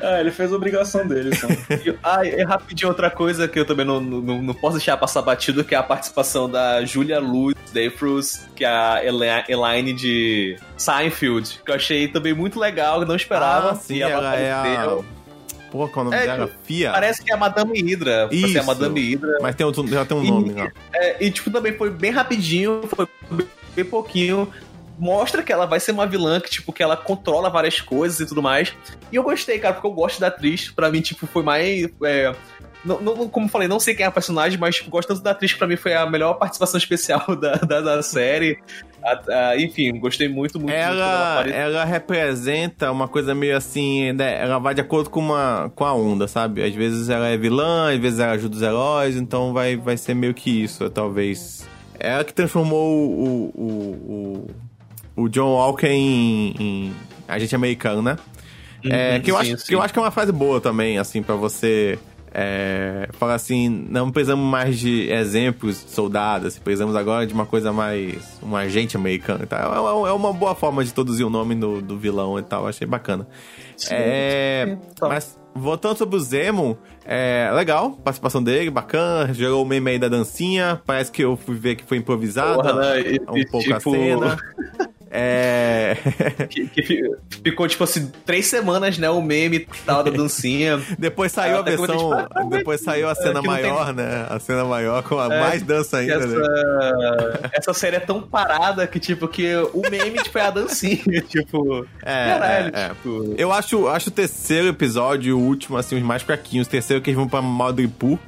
[0.03, 1.48] Ah, ele fez a obrigação dele, então.
[1.86, 5.22] E, ah, é rapidinho outra coisa que eu também não, não, não posso deixar passar
[5.22, 9.00] batido, que é a participação da Julia Louis Dreyfus, que é a
[9.48, 13.70] Elaine de Seinfeld, que eu achei também muito legal, que não esperava.
[13.70, 14.98] Ah, sim, E ela é a.
[15.70, 16.46] Pô, qual é o nome É, dela?
[16.48, 16.90] tipo, Fia.
[16.92, 18.66] Parece que é a Madame Hydra, pra ser a Isso.
[18.66, 19.38] Madame Hydra.
[19.40, 20.70] Mas tem outro, já tem um E- nome, não.
[20.94, 23.07] É, e, tipo, também foi bem rapidinho, foi
[23.74, 24.53] bem pouquinho.
[25.03, 28.26] Mostra que ela vai ser uma vilã, que, tipo, que ela controla várias coisas e
[28.26, 28.72] tudo mais.
[29.11, 30.70] E eu gostei, cara, porque eu gosto da atriz.
[30.70, 31.88] Pra mim, tipo, foi mais.
[32.05, 32.32] é,
[32.84, 35.32] não, não- como falei, não sei quem é a personagem, mas, tipo, gosto tanto da
[35.32, 38.59] atriz que pra mim foi a melhor participação especial da, da, da série.
[39.05, 40.66] A- a- enfim, gostei muito, muito.
[40.72, 41.61] muito Ela, apareceu.
[41.61, 44.40] ela representa uma coisa meio assim, né?
[44.40, 46.62] Ela vai de acordo com, uma, com a onda, sabe?
[46.62, 50.14] Às vezes ela é vilã, às vezes ela ajuda os heróis, então vai, vai ser
[50.14, 51.68] meio que isso, talvez.
[51.98, 54.46] Ela que transformou o, o, o,
[55.16, 56.94] o John Walker em, em
[57.28, 58.16] agente americano, né?
[58.88, 59.66] É, Uhum, que, eu sim, acho, sim.
[59.68, 61.98] que eu acho que é uma frase boa também, assim, pra você
[62.34, 67.72] É, fala assim, não precisamos mais de exemplos de soldados, precisamos agora de uma coisa
[67.72, 68.38] mais.
[68.42, 69.74] um agente americano e tal.
[69.74, 72.66] É uma, é uma boa forma de introduzir o nome do, do vilão e tal,
[72.66, 73.28] achei bacana.
[73.90, 79.98] é, mas voltando sobre o Zemo, é legal, participação dele, bacana, gerou o meme aí
[79.98, 83.18] da dancinha, parece que eu fui ver que foi improvisado Porra, né?
[83.28, 84.36] Um pouco a tipo, cena.
[85.14, 85.96] É.
[86.48, 87.02] Que, que fi-
[87.44, 89.08] ficou, tipo assim, três semanas, né?
[89.10, 90.80] O meme tal da dancinha.
[90.98, 92.10] Depois saiu a versão.
[92.50, 94.26] Depois saiu a cena não tem- maior, né?
[94.28, 96.36] A cena maior com a É, mais dança ainda, né?
[96.36, 101.02] essa, essa série é tão parada que, tipo, que o meme, tipo, é a dancinha.
[101.28, 102.88] tipo, É, caralho, é, é.
[102.88, 103.34] tipo...
[103.36, 106.66] Eu acho, acho o terceiro episódio o último, assim, os mais fraquinhos.
[106.66, 108.18] O terceiro que eles vão pra Madripoor.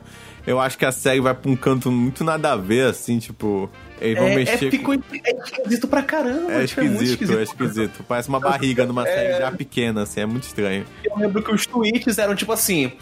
[0.47, 3.71] Eu acho que a série vai pra um canto muito nada a ver, assim, tipo.
[4.05, 4.59] Eles vão É, é, mexer.
[4.67, 6.53] com- ficou, é esquisito pra caramba.
[6.53, 7.39] É tipo, é muito esquisito, esquisito.
[7.39, 8.05] é esquisito.
[8.07, 9.13] Parece uma barriga numa É.
[9.15, 10.85] série já pequena, assim, é muito estranho.
[11.05, 12.93] Eu lembro que os tweets eram tipo assim,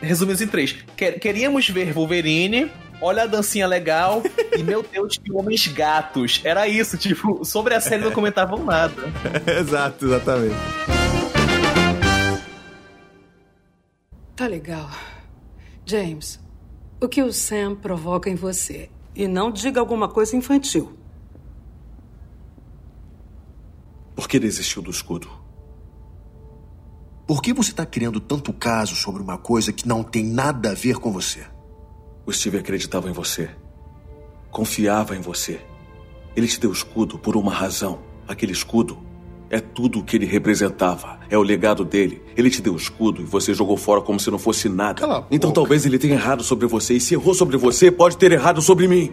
[0.00, 0.76] resumidos em três.
[0.96, 4.22] Quer- Queríamos ver Wolverine, olha a dancinha legal,
[4.56, 6.40] e meu Deus, que homens gatos.
[6.44, 8.94] Era isso, tipo, sobre a série não comentavam nada.
[9.58, 10.54] Exato, exatamente.
[14.36, 14.88] Tá legal.
[15.84, 16.40] James,
[17.00, 18.88] o que o Sam provoca em você?
[19.14, 20.96] E não diga alguma coisa infantil.
[24.14, 25.28] Por que desistiu do escudo?
[27.26, 30.74] Por que você tá criando tanto caso sobre uma coisa que não tem nada a
[30.74, 31.46] ver com você?
[32.26, 33.50] O Steve acreditava em você.
[34.50, 35.60] Confiava em você.
[36.36, 38.00] Ele te deu o escudo por uma razão.
[38.26, 38.98] Aquele escudo
[39.52, 41.20] é tudo o que ele representava.
[41.28, 42.22] É o legado dele.
[42.34, 44.94] Ele te deu o escudo e você jogou fora como se não fosse nada.
[44.94, 45.60] Cala então boca.
[45.60, 46.94] talvez ele tenha errado sobre você.
[46.94, 49.12] E se errou sobre você, pode ter errado sobre mim.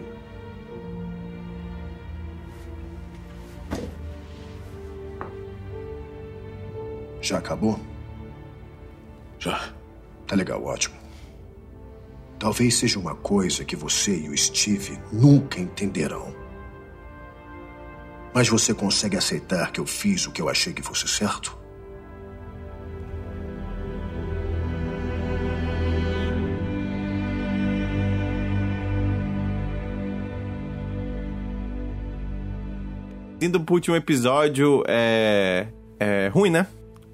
[7.20, 7.78] Já acabou?
[9.38, 9.74] Já.
[10.26, 10.96] Tá legal, ótimo.
[12.38, 16.34] Talvez seja uma coisa que você e o Steve nunca entenderão.
[18.34, 21.58] Mas você consegue aceitar que eu fiz o que eu achei que fosse certo?
[33.40, 35.66] Indo pro último episódio, é.
[35.98, 36.66] É ruim, né?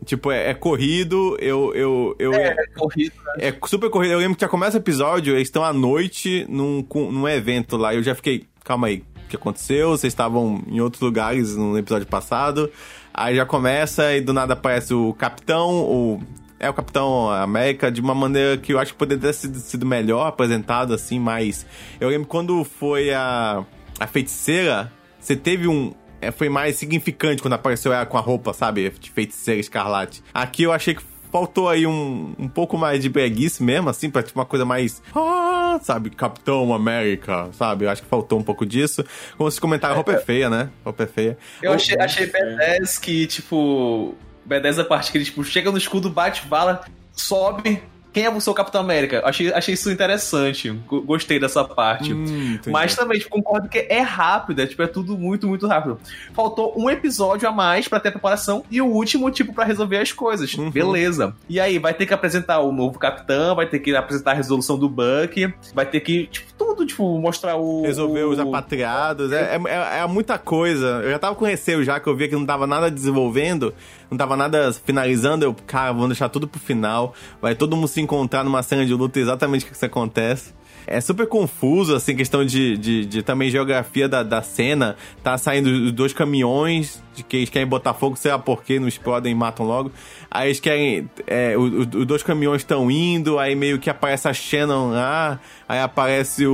[0.05, 1.73] Tipo, é, é corrido, eu.
[1.75, 3.49] eu, eu É, corrido, né?
[3.49, 4.13] É super corrido.
[4.13, 7.77] Eu lembro que já começa o episódio, eles estão à noite num, com- num evento
[7.77, 7.95] lá.
[7.95, 9.91] Eu já fiquei, calma aí, que aconteceu?
[9.91, 12.71] Vocês estavam em outros lugares no episódio passado.
[13.13, 16.21] Aí já começa e do nada aparece o capitão, o.
[16.59, 20.27] É o Capitão América de uma maneira que eu acho que poderia ter sido, melhor
[20.27, 21.67] apresentado, assim, mas.
[22.01, 23.65] Eu lembro quando foi a.
[23.99, 25.93] A feiticeira, você teve um.
[26.21, 28.91] é, foi mais significante quando apareceu ela com a roupa, sabe?
[28.91, 30.23] De feiticeira escarlate.
[30.33, 31.03] Aqui eu achei que
[31.37, 35.03] faltou aí um, um pouco mais de preguiça mesmo, assim, pra tipo, uma coisa mais.
[35.15, 36.09] Ah, sabe?
[36.09, 37.85] Capitão América, sabe?
[37.85, 39.05] Eu acho que faltou um pouco disso.
[39.37, 40.71] Como vocês comentaram, a roupa é feia, né?
[40.83, 41.37] Roupa é feia.
[41.63, 44.15] Eu achei, achei B10 que, tipo.
[44.49, 47.83] B10 a parte que ele, tipo, chega no escudo, bate bala, sobe.
[48.17, 49.21] Quem é o seu Capitão América?
[49.27, 50.71] Achei, achei isso interessante.
[50.87, 52.15] Go- Gostei dessa parte.
[52.15, 52.59] Hum.
[52.69, 56.01] Mas também, tipo, concordo que é rápido, é, tipo, é tudo muito, muito rápido.
[56.33, 59.99] Faltou um episódio a mais pra ter a preparação e o último, tipo, pra resolver
[59.99, 60.55] as coisas.
[60.55, 60.71] Uhum.
[60.71, 61.35] Beleza.
[61.47, 64.79] E aí, vai ter que apresentar o novo capitão, vai ter que apresentar a resolução
[64.79, 67.83] do Buck, vai ter que, tipo, tudo, tipo, mostrar o.
[67.83, 71.01] Resolver os apatriados, é, é, é muita coisa.
[71.03, 73.73] Eu já tava com receio já, que eu via que não tava nada desenvolvendo,
[74.11, 75.45] não tava nada finalizando.
[75.45, 77.15] Eu, cara, vamos deixar tudo pro final.
[77.41, 80.55] Vai todo mundo se encontrar numa cena de luta exatamente o que isso acontece.
[80.87, 84.97] É super confuso, assim, questão de, de, de também geografia da, da cena.
[85.23, 88.79] Tá saindo os dois caminhões de que eles querem botar fogo, sei lá por quê,
[88.79, 89.91] não explodem e matam logo.
[90.31, 91.09] Aí eles querem.
[91.27, 95.41] é, o- o- os dois caminhões estão indo, aí meio que aparece a Shannon lá,
[95.69, 96.53] aí aparece o,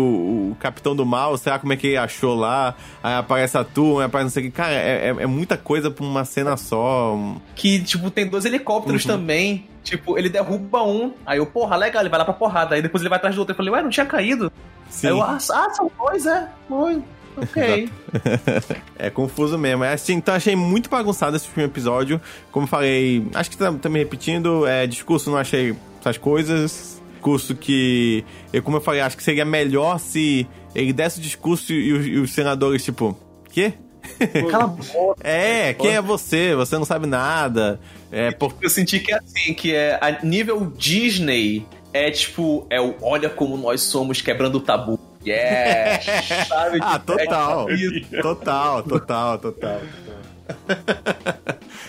[0.52, 3.64] o Capitão do Mal, sei lá como é que ele achou lá, aí aparece a
[3.64, 4.52] turma, aí aparece não sei o que.
[4.52, 7.18] Cara, é, é- é muita coisa pra uma cena só.
[7.54, 9.10] Que, tipo, tem dois helicópteros Uhum.
[9.10, 9.66] também.
[9.82, 12.76] Tipo, ele derruba um, aí eu, porra, legal, ele vai lá pra porrada.
[12.76, 13.52] Aí depois ele vai atrás do outro.
[13.52, 14.52] Eu falei, ué, não tinha caído?
[14.88, 15.08] Sim.
[15.08, 16.48] Aí eu, ah, ah, são dois, é?
[16.68, 17.02] Foi.
[17.36, 17.88] Ok.
[18.98, 19.82] É confuso mesmo.
[19.82, 22.20] É assim, então achei muito bagunçado esse primeiro episódio.
[22.52, 24.64] Como falei, acho que tá, tá me repetindo.
[24.64, 27.00] É, discurso não achei essas coisas.
[27.14, 31.72] Discurso que, eu, como eu falei, acho que seria melhor se ele desse o discurso
[31.72, 33.18] e os, e os senadores, tipo,
[33.50, 33.74] quê?
[34.50, 35.16] Cala a boca.
[35.26, 36.54] É, quem é você?
[36.54, 37.80] Você não sabe nada.
[38.10, 38.54] É, por...
[38.60, 43.28] Eu senti que é assim, que é a nível Disney, é tipo, é o olha
[43.28, 44.98] como nós somos quebrando o tabu.
[45.24, 46.02] Yeah!
[46.46, 46.78] Sabe?
[46.82, 47.70] Ah, é total.
[47.70, 48.22] isso.
[48.22, 49.80] Total, total, total.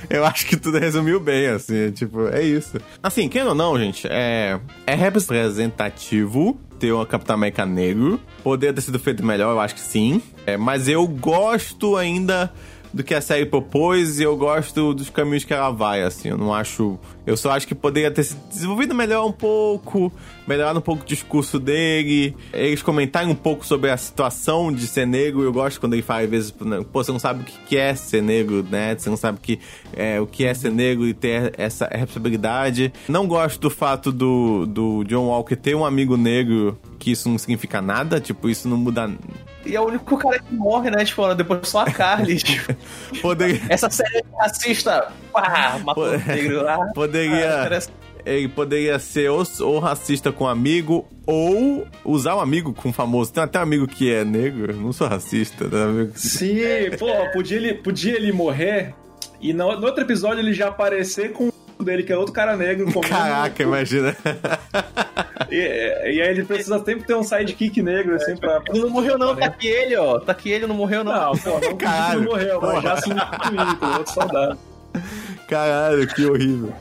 [0.10, 2.78] Eu acho que tudo resumiu bem, assim, tipo, é isso.
[3.02, 8.20] Assim, quem ou não, gente, é, é representativo ter uma Capitã América negro.
[8.44, 10.22] Poderia ter sido feito melhor, eu acho que sim.
[10.46, 12.52] É, mas eu gosto ainda
[12.94, 16.30] do que a série propôs e eu gosto dos caminhos que ela vai, assim.
[16.30, 17.00] Eu não acho.
[17.26, 20.12] Eu só acho que poderia ter se desenvolvido melhor um pouco,
[20.48, 25.08] melhorar um pouco o discurso dele, eles comentarem um pouco sobre a situação de ser
[25.08, 25.42] negro.
[25.42, 27.96] Eu gosto quando ele fala, às vezes, né, pô, você não sabe o que é
[27.96, 28.96] ser negro, né?
[28.96, 29.60] Você não sabe o que
[29.94, 32.92] é, o que é ser negro e ter essa responsabilidade.
[33.08, 37.38] Não gosto do fato do, do John Walker ter um amigo negro que isso não
[37.38, 39.12] significa nada, tipo, isso não muda.
[39.66, 41.04] E é o único cara que morre, né?
[41.04, 42.38] Tipo, depois só a Carly.
[42.44, 42.74] tipo,
[43.22, 45.12] Poderia, essa série é racista.
[45.34, 46.78] Pá, matou o negro lá.
[46.96, 47.82] poderia, Ah,
[48.26, 52.94] ele poderia ser ou, ou racista com um amigo ou usar um amigo com um
[52.94, 53.34] famoso.
[53.34, 55.84] Tem até um amigo que é negro, não sou racista, né?
[55.84, 56.12] Amigo?
[56.16, 56.62] Sim,
[57.00, 58.94] pô, podia ele, podia ele morrer
[59.42, 62.56] e no, no outro episódio ele já aparecer com o dele, que é outro cara
[62.56, 62.86] negro.
[62.94, 64.16] comendo- Caraca, imagina.
[65.52, 68.62] E, e aí ele precisa sempre ter um sidekick negro, assim, pra...
[68.70, 69.36] Ele não morreu, não.
[69.36, 70.20] Tá aqui ele, ó.
[70.20, 71.14] Tá aqui ele, não morreu, não.
[71.14, 72.74] Não, pô, não que Caralho, não morreu, porra.
[72.74, 74.58] mas já se incluiu, tem outro soldado.
[75.54, 76.74] Caralho, que horrível.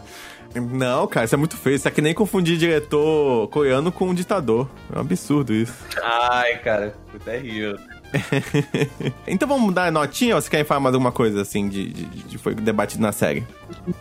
[0.55, 1.77] Não, cara, isso é muito feio.
[1.77, 4.68] Isso é que nem confundir diretor coreano com um ditador.
[4.93, 5.73] É um absurdo isso.
[6.03, 6.95] Ai, cara.
[7.11, 7.79] Foi terrível.
[9.27, 12.39] então vamos dar notinha ou você quer falar mais alguma coisa assim de, de, de
[12.39, 13.43] foi debatido na série?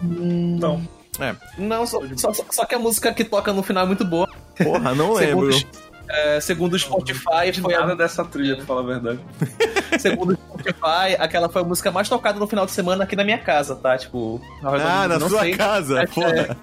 [0.02, 0.86] Não.
[1.20, 1.34] É.
[1.58, 4.28] Não, só, só, só que a música que toca no final é muito boa.
[4.62, 5.48] Porra, não Segundo, lembro.
[5.56, 5.66] os-
[6.10, 9.20] é, segundo o Spotify, De foi a nada dessa trilha, pra falar a verdade.
[10.02, 13.24] Segundo o Spotify, aquela foi a música mais tocada no final de semana aqui na
[13.24, 13.98] minha casa, tá?
[13.98, 15.54] Tipo, ao redor Ah, na não sua sei.
[15.56, 16.58] casa, Acho que porra.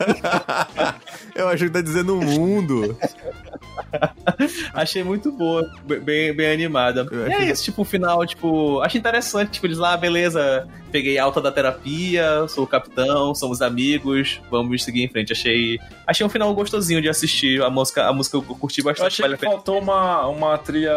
[1.35, 2.97] Eu achei que tá dizendo no mundo.
[4.75, 7.07] Achei muito boa, be- bem, bem animada.
[7.29, 11.41] E é isso, tipo, o final, tipo, achei interessante, tipo, eles lá, beleza, peguei alta
[11.41, 15.33] da terapia, sou o capitão, somos amigos, vamos seguir em frente.
[15.33, 19.01] Achei, achei um final gostosinho de assistir, a música, a música eu curti bastante.
[19.03, 20.95] Eu achei vale que faltou uma, uma trilha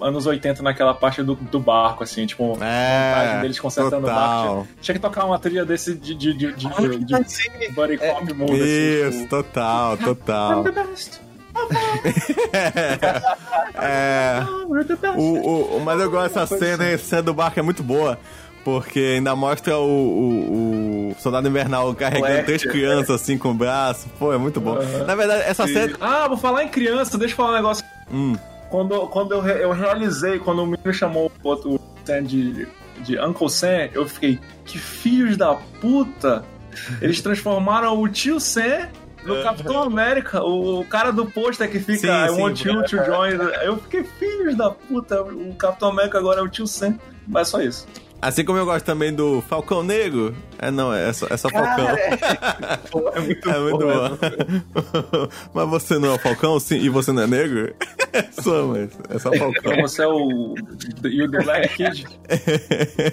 [0.00, 4.10] anos 80 naquela parte do, do barco, assim, tipo, a montagem É, deles consertando o
[4.10, 4.42] barco.
[4.48, 4.66] total.
[4.80, 7.50] Tinha que tocar uma trilha desse de, de, de, de, de, Ah, sim.
[7.74, 8.62] Buddy Cop Mode, assim,
[9.08, 10.64] Isso, tipo, total, total.
[13.74, 14.42] é,
[15.16, 18.18] o, o, o- mas eu gosto dessa cena, a cena do barco é muito boa.
[18.64, 24.08] Porque ainda mostra o, o, o soldado invernal carregando três crianças assim com o braço.
[24.18, 24.76] Pô, é muito bom.
[25.06, 25.94] Na verdade, essa série.
[26.00, 27.84] Ah, vou falar em criança, deixa eu falar um negócio.
[28.12, 28.34] Hum.
[28.70, 32.66] Quando, quando eu, eu realizei, quando o menino chamou o outro Sam de,
[33.00, 36.44] de Uncle Sam, eu fiquei, que filhos da puta!
[37.00, 38.88] Eles transformaram o tio Sam
[39.24, 42.40] no Capitão América, o cara do pôster que fica Sim, I sim.
[42.40, 43.32] want you to join.
[43.64, 46.98] Eu fiquei, filhos da puta, o Capitão América agora é o tio Sam.
[47.26, 47.86] Mas é só isso.
[48.20, 50.34] Assim como eu gosto também do Falcão Negro.
[50.58, 51.86] É, não, é só, é só Falcão.
[52.90, 54.08] Pô, é muito, É muito bom.
[54.08, 55.28] bom.
[55.52, 56.58] mas você não é o Falcão?
[56.58, 57.74] Sim, e você não é negro?
[58.42, 59.72] Sou, mas é só Falcão.
[59.72, 60.54] Então você é o.
[61.04, 62.06] E o The Black Kid?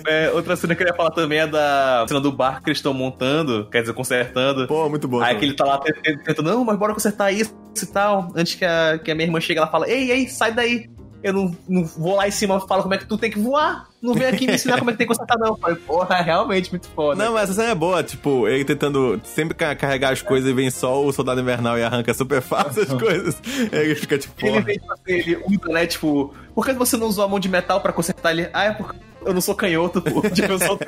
[0.07, 2.77] É, outra cena que eu ia falar também é da cena do barco que eles
[2.77, 4.67] estão montando, quer dizer, consertando.
[4.67, 5.19] Pô, muito bom.
[5.19, 5.39] Aí também.
[5.39, 8.31] que ele tá lá tentando, não, mas bora consertar isso e tal.
[8.35, 10.89] Antes que a, que a minha irmã chegue, ela fala, ei, ei, sai daí.
[11.23, 13.39] Eu não, não vou lá em cima e falo como é que tu tem que
[13.39, 13.87] voar.
[14.01, 15.47] Não vem aqui me ensinar como é que tem que consertar, não.
[15.47, 17.23] Eu falei, porra, é realmente muito foda.
[17.23, 20.53] Não, mas essa cena é boa, tipo, ele tentando sempre ca- carregar as coisas e
[20.53, 23.41] vem só o soldado invernal e arranca super fácil as coisas.
[23.71, 24.61] Ele fica tipo, Ele porra.
[24.65, 27.79] vem fazer, ele usa, né, tipo, por que você não usou a mão de metal
[27.79, 28.49] pra consertar ele?
[28.51, 30.21] Ah, é porque eu não sou canhoto, pô.
[30.29, 30.79] Tipo, eu sou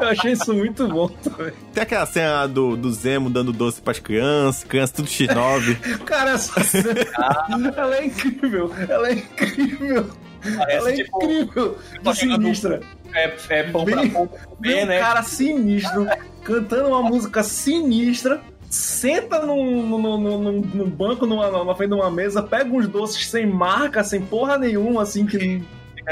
[0.00, 1.52] Eu achei isso muito bom também.
[1.72, 5.76] Tem aquela cena do, do Zemo dando doce pras crianças, crianças tudo X9.
[6.04, 6.94] Cara, essa cena,
[7.76, 8.72] ela é incrível.
[8.88, 10.06] Ela é incrível.
[10.68, 11.78] ela é tipo, incrível.
[12.02, 12.80] tá sinistra.
[13.14, 14.28] é, é pão pra Vem- pão
[14.60, 14.98] Vem comer, um né?
[15.00, 16.06] cara sinistro,
[16.44, 21.94] cantando uma música sinistra, senta num, num, num, num- num banco numa, na frente de
[21.96, 25.62] uma mesa, pega uns doces sem marca, sem porra nenhuma, assim, que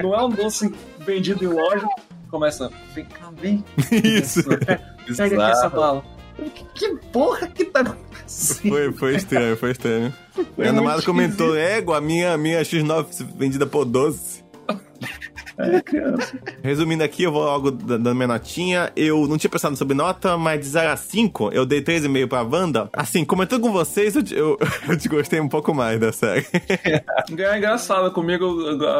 [0.02, 0.72] não é um doce
[1.08, 1.86] vendido em loja.
[2.30, 3.64] Começa, vem cá, vem.
[4.04, 4.44] Isso.
[4.44, 6.04] Pega aqui essa bala.
[6.36, 8.68] Que, que porra que tá acontecendo?
[8.70, 10.14] Foi, foi estranho, foi estranho.
[10.36, 14.44] Minha muito namorada comentou, égua, a minha, minha X9 vendida por 12.
[15.58, 16.38] É, criança.
[16.62, 18.92] Resumindo aqui, eu vou logo da- dando minha notinha.
[18.94, 22.42] Eu não tinha pensado sobre nota, mas de 0 a 5, eu dei 3,5 pra
[22.42, 22.88] Wanda.
[22.92, 26.46] Assim, comentando com vocês, eu, eu, eu te gostei um pouco mais da série.
[27.30, 28.56] Ganhar engraçado comigo,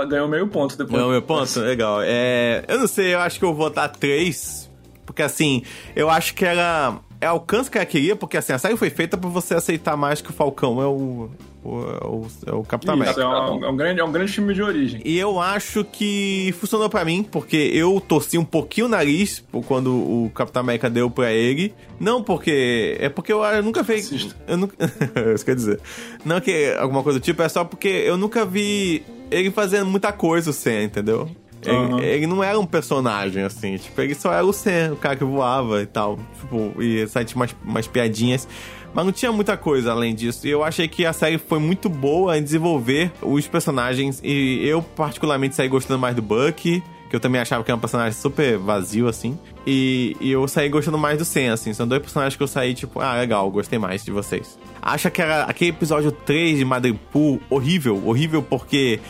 [0.09, 1.00] ganhou meio ponto depois.
[1.00, 1.61] Não, meu ponto?
[1.61, 2.00] Legal.
[2.02, 4.68] É, eu não sei, eu acho que eu vou dar 3.
[5.06, 5.62] Porque assim,
[5.96, 7.00] eu acho que ela.
[7.20, 10.20] É alcance que ela queria, porque assim, a série foi feita pra você aceitar mais
[10.20, 11.28] que o Falcão é o.
[11.64, 13.20] o, é o, é o Capitão América.
[13.20, 15.00] é, um, é um grande, é um grande filme de origem.
[15.04, 19.92] E eu acho que funcionou pra mim, porque eu torci um pouquinho o nariz quando
[19.92, 21.74] o Capitão América deu pra ele.
[21.98, 22.96] Não porque.
[23.00, 24.32] É porque eu, eu nunca vi.
[24.46, 24.76] Eu nunca,
[25.34, 25.80] isso quer dizer.
[26.24, 30.12] Não que alguma coisa do tipo, é só porque eu nunca vi ele fazendo muita
[30.12, 30.88] coisa o Sam,
[31.59, 31.98] entendeu?
[31.98, 35.24] Ele, não era um personagem, assim, tipo, ele só era o Sam, o cara que
[35.24, 36.18] voava e tal.
[36.40, 38.48] Tipo, e sai tinha umas, umas piadinhas.
[38.94, 40.46] Mas não tinha muita coisa além disso.
[40.46, 44.20] E eu achei que a série foi muito boa em desenvolver os personagens.
[44.24, 46.82] E eu, particularmente, saí gostando mais do Bucky.
[47.09, 49.38] Que eu também achava que era um personagem super vazio, assim.
[49.66, 51.72] E, e eu saí gostando mais do Sam, assim.
[51.72, 54.59] São dois personagens que eu saí, tipo, ah, legal, gostei mais de vocês.
[54.80, 58.02] Acha que era aquele episódio 3 de Madripoor horrível.
[58.06, 59.00] Horrível porque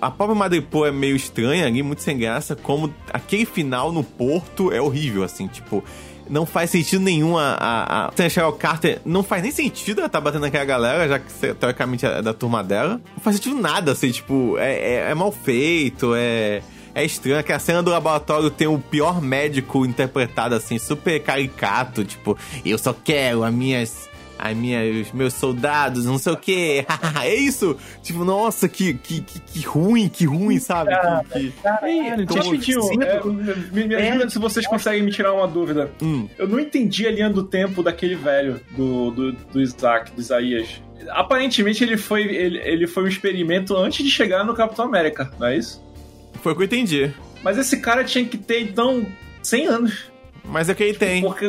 [0.00, 2.56] a própria Madripoor é meio estranha ali, muito sem graça.
[2.56, 5.84] Como aquele final no porto é horrível, assim, tipo
[6.30, 9.00] não faz sentido nenhum a, a, a Cheryl Carter.
[9.04, 12.62] Não faz nem sentido ela tá batendo naquela galera, já que teoricamente é da turma
[12.62, 13.00] dela.
[13.14, 16.62] Não faz sentido nada, assim, tipo, é, é, é mal feito, é.
[16.92, 22.04] É estranho que a cena do laboratório tem o pior médico interpretado assim, super caricato,
[22.04, 24.09] tipo, eu só quero as minhas.
[24.42, 26.86] As minhas, os meus soldados, não sei o que.
[27.22, 27.76] é isso!
[28.02, 30.92] Tipo, nossa, que, que, que, que ruim, que ruim, sabe?
[31.30, 31.50] Que, que...
[31.62, 32.38] Caralho, Então,
[33.02, 35.90] é, me, me ajuda se vocês conseguem me tirar uma dúvida.
[36.02, 36.28] Hum.
[36.38, 40.80] Eu não entendi a linha do tempo daquele velho, do, do, do Isaac, do Isaías.
[41.10, 45.48] Aparentemente ele foi, ele, ele foi um experimento antes de chegar no Capitão América, não
[45.48, 45.82] é isso?
[46.42, 47.12] Foi o que eu entendi.
[47.42, 49.06] Mas esse cara tinha que ter, então,
[49.42, 50.10] 100 anos.
[50.44, 51.22] Mas é que ele tem.
[51.22, 51.46] Porque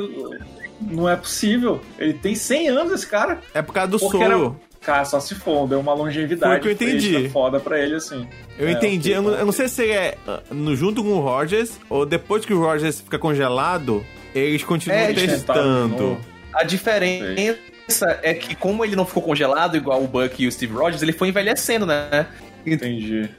[0.82, 1.82] não é possível.
[2.00, 3.40] Ele tem 100 anos, esse cara.
[3.54, 4.22] É por causa do soro.
[4.22, 7.14] era- Cara, só se for, deu uma longevidade Foi o que eu entendi.
[7.14, 8.28] fresca foda pra ele, assim.
[8.58, 9.12] Eu É, entendi.
[9.12, 9.38] eu, não, tá.
[9.38, 12.52] eu não sei se ele é ah, no, junto com o Rogers ou depois que
[12.54, 14.04] o Rogers fica congelado,
[14.34, 16.18] eles continuam É, testando.
[16.52, 20.74] A diferença é que, como ele não ficou congelado igual o Buck e o Steve
[20.74, 22.26] Rogers, ele foi envelhecendo, né?
[22.66, 23.30] Entendi.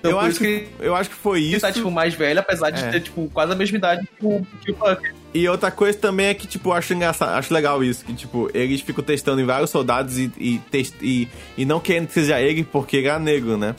[0.00, 1.60] Então, eu, acho que que, eu acho que foi ele isso.
[1.60, 2.88] tá, tipo, mais velho, apesar de É.
[2.90, 5.02] ter, tipo, quase a mesma idade que o, que o Buck.
[5.32, 8.50] E outra coisa também é que, tipo, eu acho engraçado, acho legal isso, que, tipo,
[8.52, 12.40] eles ficam testando em vários soldados e, e, test, e, e não querendo que seja
[12.40, 13.76] ele porque ele era negro, né?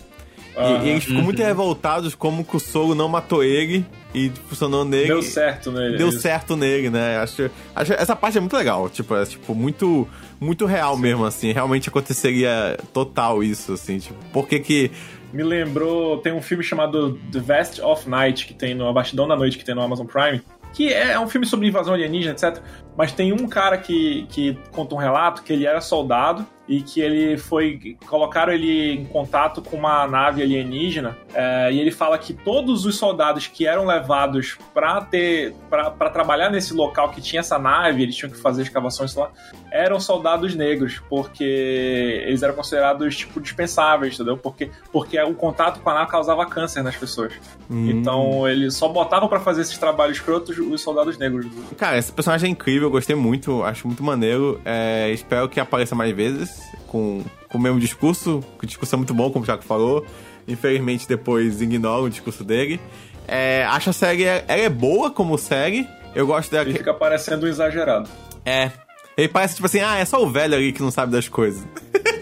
[0.58, 0.86] E-.
[0.86, 5.08] E, eles ficam muito revoltados como que o soro não matou ele e funcionou nele.
[5.08, 5.97] Deu certo nele.
[5.97, 6.20] Deu isso.
[6.20, 7.18] certo nele, né?
[7.18, 10.08] Acho, acho essa parte é muito legal, tipo, é tipo muito
[10.39, 14.91] muito real mesmo assim, realmente aconteceria total isso assim, tipo, por que que
[15.32, 19.28] Me lembrou, tem um filme chamado The Vast of Night, que tem no A Bastidão
[19.28, 20.41] da Noite, que tem no Amazon Prime,
[20.74, 22.61] que é um filme sobre invasão alienígena, etc.
[22.95, 27.01] Mas tem um cara que, que conta um relato que ele era soldado e que
[27.01, 27.97] ele foi.
[28.07, 31.17] colocaram ele em contato com uma nave alienígena.
[31.33, 35.53] é, e ele fala que todos os soldados que eram levados pra ter.
[35.69, 39.29] para trabalhar nesse local que tinha essa nave, eles tinham que fazer escavações lá,
[39.69, 44.37] eram soldados negros, porque eles eram considerados, tipo, dispensáveis, entendeu?
[44.37, 47.33] Porque, porque o contato com a nave causava câncer nas pessoas.
[47.69, 47.89] Hum.
[47.89, 51.45] Então, eles só botavam pra fazer esses trabalhos escrotos os soldados negros.
[51.77, 54.59] Cara, esse personagem é incrível, eu gostei muito, acho muito maneiro.
[54.65, 58.97] É, espero que apareça mais vezes com, com o mesmo discurso, que o discurso é
[58.97, 60.05] muito bom, como o Thiago falou.
[60.47, 62.79] Infelizmente, depois ignora o discurso dele.
[63.27, 65.88] É, acho a série, ela é boa como série.
[66.13, 66.67] Eu gosto dela.
[66.67, 68.09] Ele fica parecendo um exagerado.
[68.45, 68.71] É.
[69.15, 71.65] Ele parece tipo assim, ah, é só o velho ali que não sabe das coisas.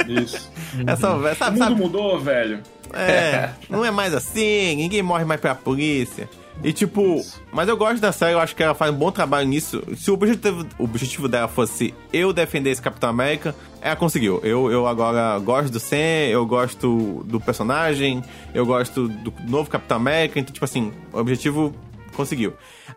[0.07, 0.49] Isso.
[0.86, 1.57] É só o velho, o sabe?
[1.57, 1.82] mundo sabe?
[1.82, 2.60] mudou, velho.
[2.93, 6.30] É, não é mais assim, ninguém morre mais pra polícia.
[6.62, 7.22] E tipo,
[7.53, 9.82] mas eu gosto da série, eu acho que ela faz um bom trabalho nisso.
[9.95, 14.41] Se o objetivo, o objetivo dela fosse eu defender esse Capitão América, ela conseguiu.
[14.43, 15.95] Eu, eu agora gosto do Sam,
[16.30, 18.22] eu gosto do personagem,
[18.53, 21.74] eu gosto do novo Capitão América, então, tipo assim, o objetivo
[22.14, 22.53] conseguiu.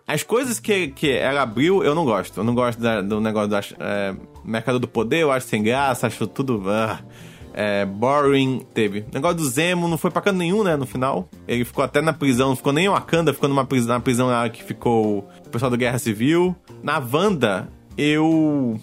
[0.08, 2.40] As coisas que, que ela abriu, eu não gosto.
[2.40, 4.12] Eu não gosto da- do negócio do é,
[4.44, 6.64] mercado do poder, eu acho sem graça, acho tudo.
[6.68, 6.98] ah,
[7.55, 8.64] é, boring.
[8.74, 9.00] Teve.
[9.00, 10.76] O negócio do Zemo não foi pra canto nenhum, né?
[10.76, 11.28] No final.
[11.46, 14.28] Ele ficou até na prisão, não ficou nem em Wakanda, ficou numa prisão, na prisão
[14.28, 16.55] lá que ficou o pessoal da Guerra Civil.
[16.82, 18.80] Na Wanda, eu.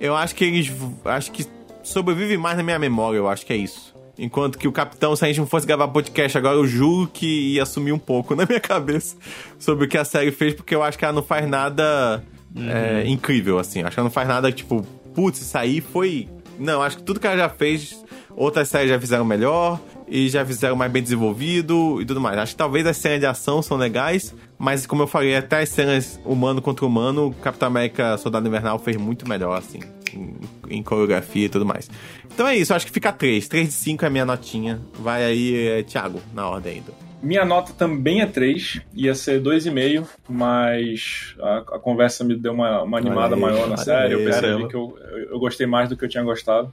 [0.00, 0.72] Eu acho que eles.
[1.04, 1.46] Acho que
[1.82, 3.92] sobrevive mais na minha memória, eu acho que é isso.
[4.18, 7.54] Enquanto que o Capitão, se a gente não fosse gravar podcast agora, eu juro que
[7.54, 9.16] ia sumir um pouco na minha cabeça
[9.58, 12.22] sobre o que a série fez, porque eu acho que ela não faz nada
[12.56, 13.82] é, incrível, assim.
[13.82, 14.82] Acho que ela não faz nada tipo,
[15.14, 16.28] putz, isso aí foi.
[16.62, 20.46] Não, acho que tudo que ela já fez, outras séries já fizeram melhor e já
[20.46, 22.38] fizeram mais bem desenvolvido e tudo mais.
[22.38, 25.70] Acho que talvez as cenas de ação são legais, mas como eu falei, até as
[25.70, 29.80] cenas humano contra humano, Capitão América Soldado Invernal fez muito melhor, assim,
[30.14, 30.36] em,
[30.68, 31.90] em coreografia e tudo mais.
[32.32, 33.48] Então é isso, acho que fica 3.
[33.48, 34.80] 3 de 5 é a minha notinha.
[35.00, 37.11] Vai aí, é, Thiago, na ordem ainda.
[37.22, 42.82] Minha nota também é 3, ia ser 2,5, mas a, a conversa me deu uma,
[42.82, 44.06] uma animada aí, maior na série.
[44.06, 46.72] aí, eu percebi que eu, eu, eu gostei mais do que eu tinha gostado,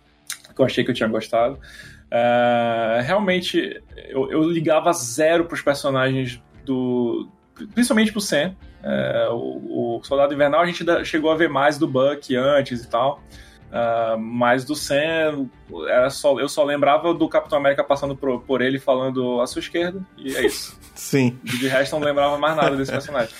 [0.55, 1.59] que eu achei que eu tinha gostado.
[2.11, 3.79] É, realmente,
[4.09, 7.29] eu, eu ligava zero pros personagens do.
[7.73, 8.55] Principalmente pro Sam.
[8.81, 12.83] É, o, o Soldado Invernal a gente da- chegou a ver mais do Buck antes
[12.83, 13.21] e tal.
[13.71, 15.47] Ah, mas do Sam,
[15.87, 19.59] era só, eu só lembrava do Capitão América passando por, por ele falando à sua
[19.59, 20.77] esquerda, e é isso.
[20.95, 21.37] Sim.
[21.43, 23.33] De resto, não lembrava mais nada desse personagem.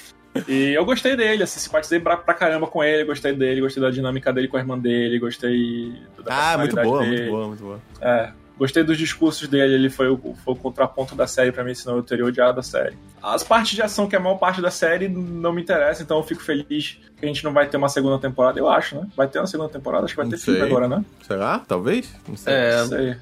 [0.48, 3.90] E eu gostei dele, assim, simpatizei pra, pra caramba com ele, gostei dele, gostei da
[3.90, 7.16] dinâmica dele com a irmã dele, gostei da Ah, muito boa, dele.
[7.18, 7.80] muito boa, muito boa.
[8.00, 11.74] É, gostei dos discursos dele, ele foi o, foi o contraponto da série pra mim,
[11.74, 12.96] senão eu teria odiado a série.
[13.24, 16.18] As partes de ação, que é a maior parte da série, não me interessa, então
[16.18, 19.08] eu fico feliz que a gente não vai ter uma segunda temporada, eu acho, né?
[19.16, 20.68] Vai ter uma segunda temporada, acho que vai Não ter filme sei.
[20.70, 21.04] agora, né?
[21.26, 21.60] Será?
[21.60, 22.14] Talvez?
[22.28, 22.54] Não sei.
[22.54, 23.18] É, Não sei.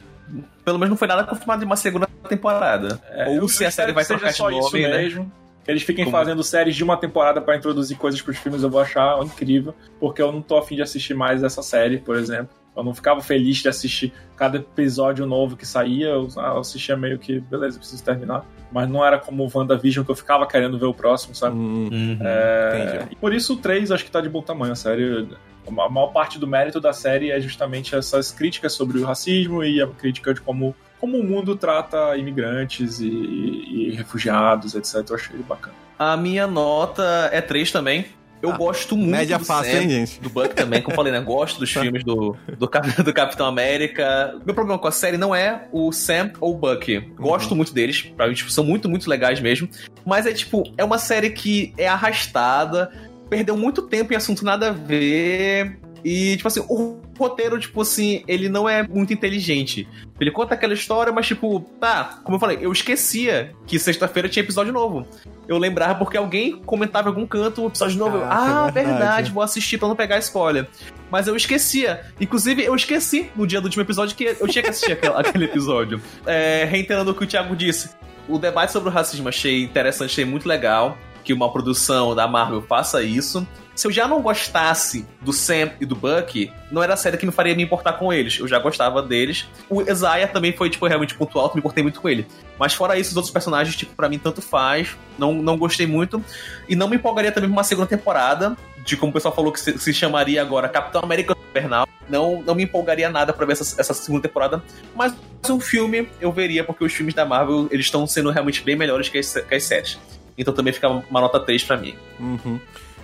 [0.65, 2.99] pelo menos não foi nada confirmado de uma segunda temporada.
[3.11, 4.87] É, Ou se a série vai de só isso né?
[4.97, 5.31] mesmo.
[5.63, 8.69] Que eles fiquem Como- fazendo séries de uma temporada pra introduzir coisas pros filmes, eu
[8.69, 12.49] vou achar incrível, porque eu não tô afim de assistir mais essa série, por exemplo.
[12.77, 16.95] Eu não ficava feliz de assistir cada episódio novo que saía, eu, ah, eu assistia
[16.95, 18.45] meio que, beleza, preciso terminar.
[18.71, 21.55] Mas não era como o WandaVision, que eu ficava querendo ver o próximo, sabe?
[21.55, 22.17] Hum, Uhum.
[22.21, 23.13] É, entendi.
[23.13, 25.27] e por isso o 3 acho que tá de bom tamanho, a série.
[25.67, 29.81] A maior parte do mérito da série é justamente essas críticas sobre o racismo e
[29.81, 35.03] a crítica de como, como o mundo trata imigrantes e, e refugiados, etc.
[35.09, 35.75] Eu achei bacana.
[35.99, 38.05] A minha nota é 3 também.
[38.41, 40.19] Eu Ah, gosto muito média do fácil, Sam, hein, gente?
[40.21, 41.19] do Buck também, como eu falei, né?
[41.19, 42.69] Gosto dos filmes do, do,
[43.03, 44.35] do Capitão América.
[44.45, 46.99] Meu problema com a série não é o Sam ou o Buck.
[47.15, 49.67] Gosto muito deles, pra mim, tipo, são muito, muito legais mesmo.
[50.05, 52.91] Mas é tipo, é uma série que é arrastada,
[53.29, 55.79] perdeu muito tempo em assunto nada a ver.
[56.03, 59.87] E, tipo assim, o roteiro, tipo assim, ele não é muito inteligente.
[60.19, 64.43] Ele conta aquela história, mas, tipo, tá, como eu falei, eu esquecia que sexta-feira tinha
[64.43, 65.05] episódio novo.
[65.47, 68.17] Eu lembrava porque alguém comentava em algum canto o episódio novo.
[68.17, 68.97] eu, Ah, ah, é verdade.
[68.99, 70.67] verdade, vou assistir pra não pegar spoiler.
[71.09, 72.01] Mas eu esquecia.
[72.19, 75.45] Inclusive, eu esqueci no dia do último episódio que eu tinha que assistir aquele, aquele
[75.45, 76.01] episódio.
[76.25, 77.89] É, reiterando o que o Thiago disse,
[78.27, 82.61] o debate sobre o racismo achei interessante, achei muito legal que uma produção da Marvel
[82.61, 83.45] faça isso.
[83.77, 87.27] Se eu já não gostasse do Sam e do Bucky, não era a série que
[87.27, 88.39] me faria me importar com eles.
[88.39, 89.47] Eu já gostava deles.
[89.69, 92.25] O Isaiah também foi, tipo, realmente ponto alto, me importei muito com ele.
[92.57, 94.97] Mas fora isso, os outros personagens, tipo, pra mim tanto faz.
[95.15, 96.23] Não, não gostei muito.
[96.67, 98.57] E não me empolgaria também pra uma segunda temporada.
[98.83, 101.87] De como o pessoal falou que se, se chamaria agora Capitão América Infernal.
[102.09, 104.63] Não, não me empolgaria nada pra ver essa, essa segunda temporada.
[104.95, 105.13] Mas
[105.47, 109.07] um filme eu veria, porque os filmes da Marvel, eles estão sendo realmente bem melhores
[109.07, 109.99] que as, que as séries.
[110.35, 111.95] Então também fica uma nota 3 pra mim.
[112.19, 112.59] Uhum.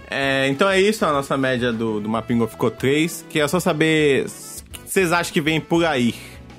[0.09, 3.25] É, então é isso, a nossa média do, do Mapingo ficou 3.
[3.29, 6.13] Que é só saber o que vocês acham que vem por aí.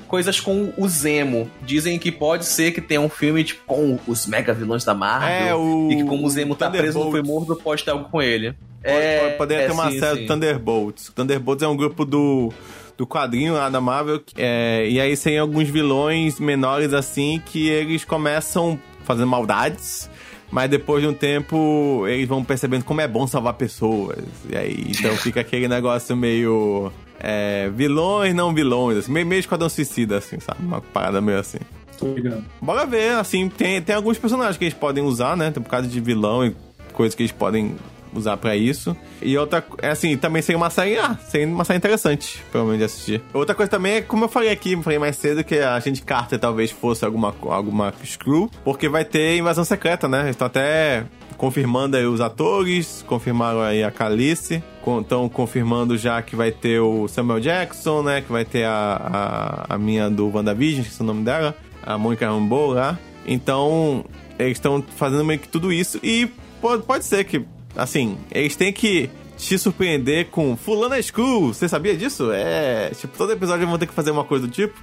[0.09, 1.51] Coisas com o Zemo.
[1.63, 5.29] Dizem que pode ser que tenha um filme tipo, com os mega vilões da Marvel.
[5.49, 8.09] É, o E que como o Zemo tá preso, não foi morto, pode ter algo
[8.09, 8.53] com ele.
[8.53, 10.23] Pode- É, pode- Poderia é, ter uma sim, série sim.
[10.23, 11.11] do Thunderbolts.
[11.15, 12.53] Thunderbolts é um grupo do,
[12.97, 14.21] do quadrinho lá da Marvel.
[14.37, 20.09] É, e aí tem alguns vilões menores assim que eles começam fazendo maldades.
[20.55, 24.23] Mas depois de um tempo, eles vão percebendo como é bom salvar pessoas.
[24.49, 26.93] E aí, então fica aquele negócio meio.
[27.19, 30.65] É, vilões, não vilões, assim, meio, meio esquadrão suicida, assim, sabe?
[30.65, 31.59] Uma parada meio assim.
[31.99, 32.45] Tô ligando.
[32.63, 35.51] Bora ver, assim, tem, tem alguns personagens que eles podem usar, né?
[35.51, 36.55] Tem por causa de vilão e
[36.93, 37.75] coisas que eles podem
[38.19, 38.97] usar pra isso.
[39.21, 42.85] E outra, é assim, também seria uma série, ah, seria uma série interessante, provavelmente, de
[42.85, 43.23] assistir.
[43.33, 46.39] Outra coisa também é, como eu falei aqui, falei mais cedo, que a gente Carter
[46.39, 50.21] talvez fosse alguma, alguma screw, porque vai ter invasão secreta, né?
[50.21, 51.05] Eles estão até
[51.37, 54.63] confirmando aí os atores, confirmaram aí a Calice,
[55.01, 58.21] estão confirmando já que vai ter o Samuel Jackson, né?
[58.21, 61.99] Que vai ter a, a, a minha do WandaVision, que é o nome dela, a
[61.99, 62.99] Monica Rambeau lá.
[63.27, 64.05] Então,
[64.39, 67.45] eles estão fazendo meio que tudo isso e pode, pode ser que,
[67.77, 71.53] assim, eles têm que te surpreender com Fulana School.
[71.53, 72.31] Você sabia disso?
[72.33, 74.79] É, tipo, todo episódio vão ter que fazer uma coisa do tipo.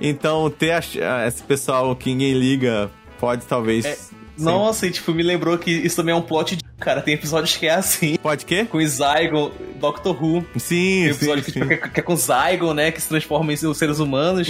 [0.00, 2.90] Então, ter a- esse pessoal que ninguém liga
[3.20, 3.84] pode talvez.
[3.84, 3.96] É.
[4.38, 6.62] Nossa, e tipo, me lembrou que isso também é um plot de.
[6.80, 8.16] Cara, tem episódios que é assim.
[8.16, 8.64] Pode quê?
[8.64, 10.44] Com o Zygon, Doctor Who.
[10.56, 11.68] Sim, Tem episódio sim, que, sim.
[11.68, 12.90] tipo, que, que é com o Zygon, né?
[12.90, 14.48] Que se transforma em seres humanos.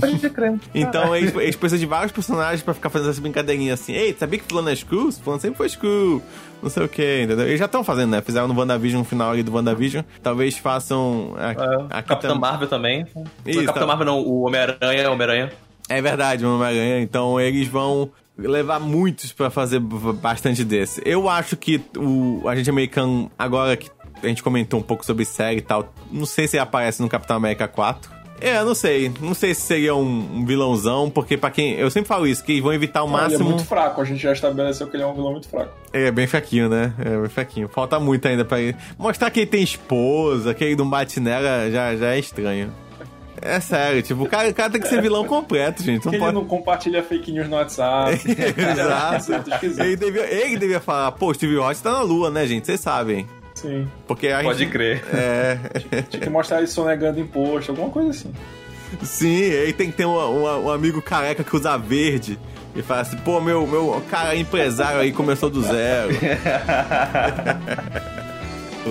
[0.00, 0.58] Pode crer.
[0.74, 3.92] Então eles, eles precisam de vários personagens pra ficar fazendo essa brincadeirinha assim.
[3.92, 5.10] Ei, sabia que fulano é Screw?
[5.12, 6.22] Fulano sempre foi Screw.
[6.62, 7.46] Não sei o que, entendeu?
[7.46, 8.20] Eles já estão fazendo, né?
[8.20, 10.02] Fizeram no WandaVision, no final ali do WandaVision.
[10.22, 13.06] Talvez façam aqui, É, aqui Capitão tam- Marvel também.
[13.46, 13.86] Isso, o Capitão tá.
[13.86, 15.52] Marvel não, o Homem-Aranha, Homem-Aranha.
[15.88, 17.00] É verdade, o Homem-Aranha.
[17.00, 21.02] Então eles vão levar muitos pra fazer bastante desse.
[21.04, 23.90] Eu acho que o agente americano, agora que
[24.22, 27.08] a gente comentou um pouco sobre série e tal, não sei se ele aparece no
[27.08, 28.19] Capitão América 4.
[28.40, 29.12] É, não sei.
[29.20, 31.74] Não sei se seria um, vilãozão, porque pra quem.
[31.74, 33.44] Eu sempre falo isso, que vão evitar o Não, Ele máximo.
[33.44, 35.72] é muito fraco, a gente já estabeleceu que ele é um vilão muito fraco.
[35.92, 36.92] É, bem fraquinho, né?
[36.98, 37.68] É, bem fraquinho.
[37.68, 38.76] Falta muito ainda pra ele.
[38.98, 42.72] Mostrar que ele tem esposa, que ele não bate nela, já, já é estranho.
[43.42, 46.04] É sério, tipo, o cara, o cara tem que ser vilão completo, gente.
[46.04, 46.30] Não Que pode.
[46.30, 48.20] ele não compartilha fake news no WhatsApp.
[48.28, 49.32] Exato.
[49.82, 52.66] Ele devia, ele devia falar, pô, Steve Rogers tá na lua, né, gente?
[52.66, 53.26] Vocês sabem.
[53.60, 53.88] Sim.
[54.06, 54.70] Porque a Pode gente...
[54.72, 55.04] crer.
[55.12, 55.58] É.
[56.08, 58.32] Tinha que mostrar ele sonegando imposto, alguma coisa assim.
[59.02, 62.38] Sim, ele tem que ter um, um- um amigo careca que usa verde.
[62.74, 66.10] E fala assim, pô, meu, meu cara empresário aí começou do zero.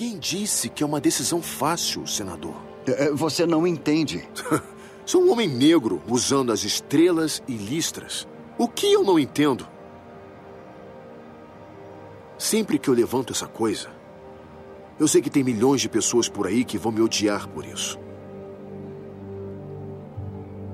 [0.00, 2.54] Ninguém disse que é uma decisão fácil, senador.
[2.86, 4.28] É, Você não entende.
[5.04, 8.24] Sou um homem negro usando as estrelas e listras.
[8.56, 9.66] O que eu não entendo?
[12.38, 13.88] Sempre que eu levanto essa coisa,
[15.00, 17.98] eu sei que tem milhões de pessoas por aí que vão me odiar por isso.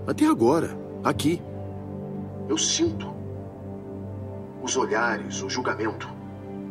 [0.07, 1.41] Até agora, aqui,
[2.47, 3.11] eu sinto
[4.63, 6.13] os olhares, o julgamento.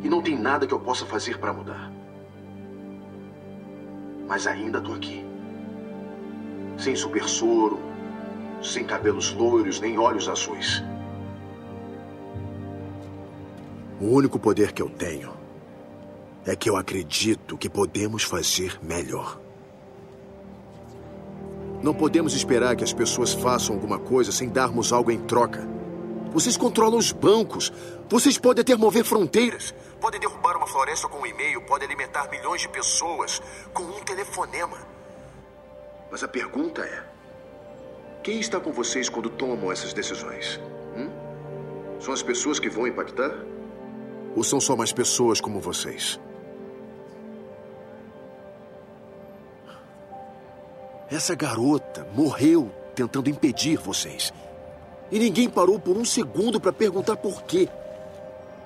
[0.04, 1.93] E não tem nada que eu possa fazer para mudar.
[4.26, 5.24] Mas ainda tô aqui.
[6.78, 7.78] Sem super soro,
[8.62, 10.82] sem cabelos loiros nem olhos azuis.
[14.00, 15.32] O único poder que eu tenho
[16.44, 19.40] é que eu acredito que podemos fazer melhor.
[21.82, 25.68] Não podemos esperar que as pessoas façam alguma coisa sem darmos algo em troca.
[26.34, 27.72] Vocês controlam os bancos.
[28.08, 29.72] Vocês podem até mover fronteiras.
[30.00, 31.62] Podem derrubar uma floresta com um e-mail.
[31.62, 33.40] Podem alimentar milhões de pessoas
[33.72, 34.76] com um telefonema.
[36.10, 37.04] Mas a pergunta é:
[38.20, 40.60] quem está com vocês quando tomam essas decisões?
[40.96, 41.08] Hum?
[42.00, 43.32] São as pessoas que vão impactar?
[44.34, 46.18] Ou são só mais pessoas como vocês?
[51.08, 54.32] Essa garota morreu tentando impedir vocês.
[55.10, 57.68] E ninguém parou por um segundo para perguntar por quê.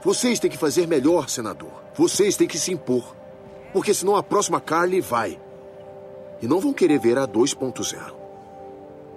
[0.03, 1.73] Vocês têm que fazer melhor, senador.
[1.95, 3.15] Vocês têm que se impor.
[3.73, 5.39] Porque senão a próxima Carly vai.
[6.41, 8.15] E não vão querer ver a 2.0.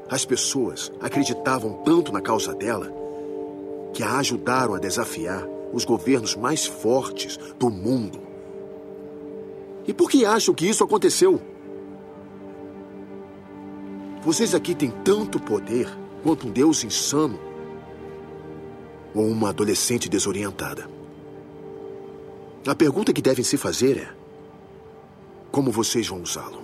[0.10, 2.92] As pessoas acreditavam tanto na causa dela
[3.94, 8.20] que a ajudaram a desafiar os governos mais fortes do mundo.
[9.88, 11.42] E por que acham que isso aconteceu?
[14.22, 15.88] Vocês aqui têm tanto poder
[16.24, 17.40] quanto um deus insano
[19.14, 20.90] ou uma adolescente desorientada.
[22.66, 24.14] A pergunta que devem se fazer é:
[25.52, 26.61] como vocês vão usá-lo?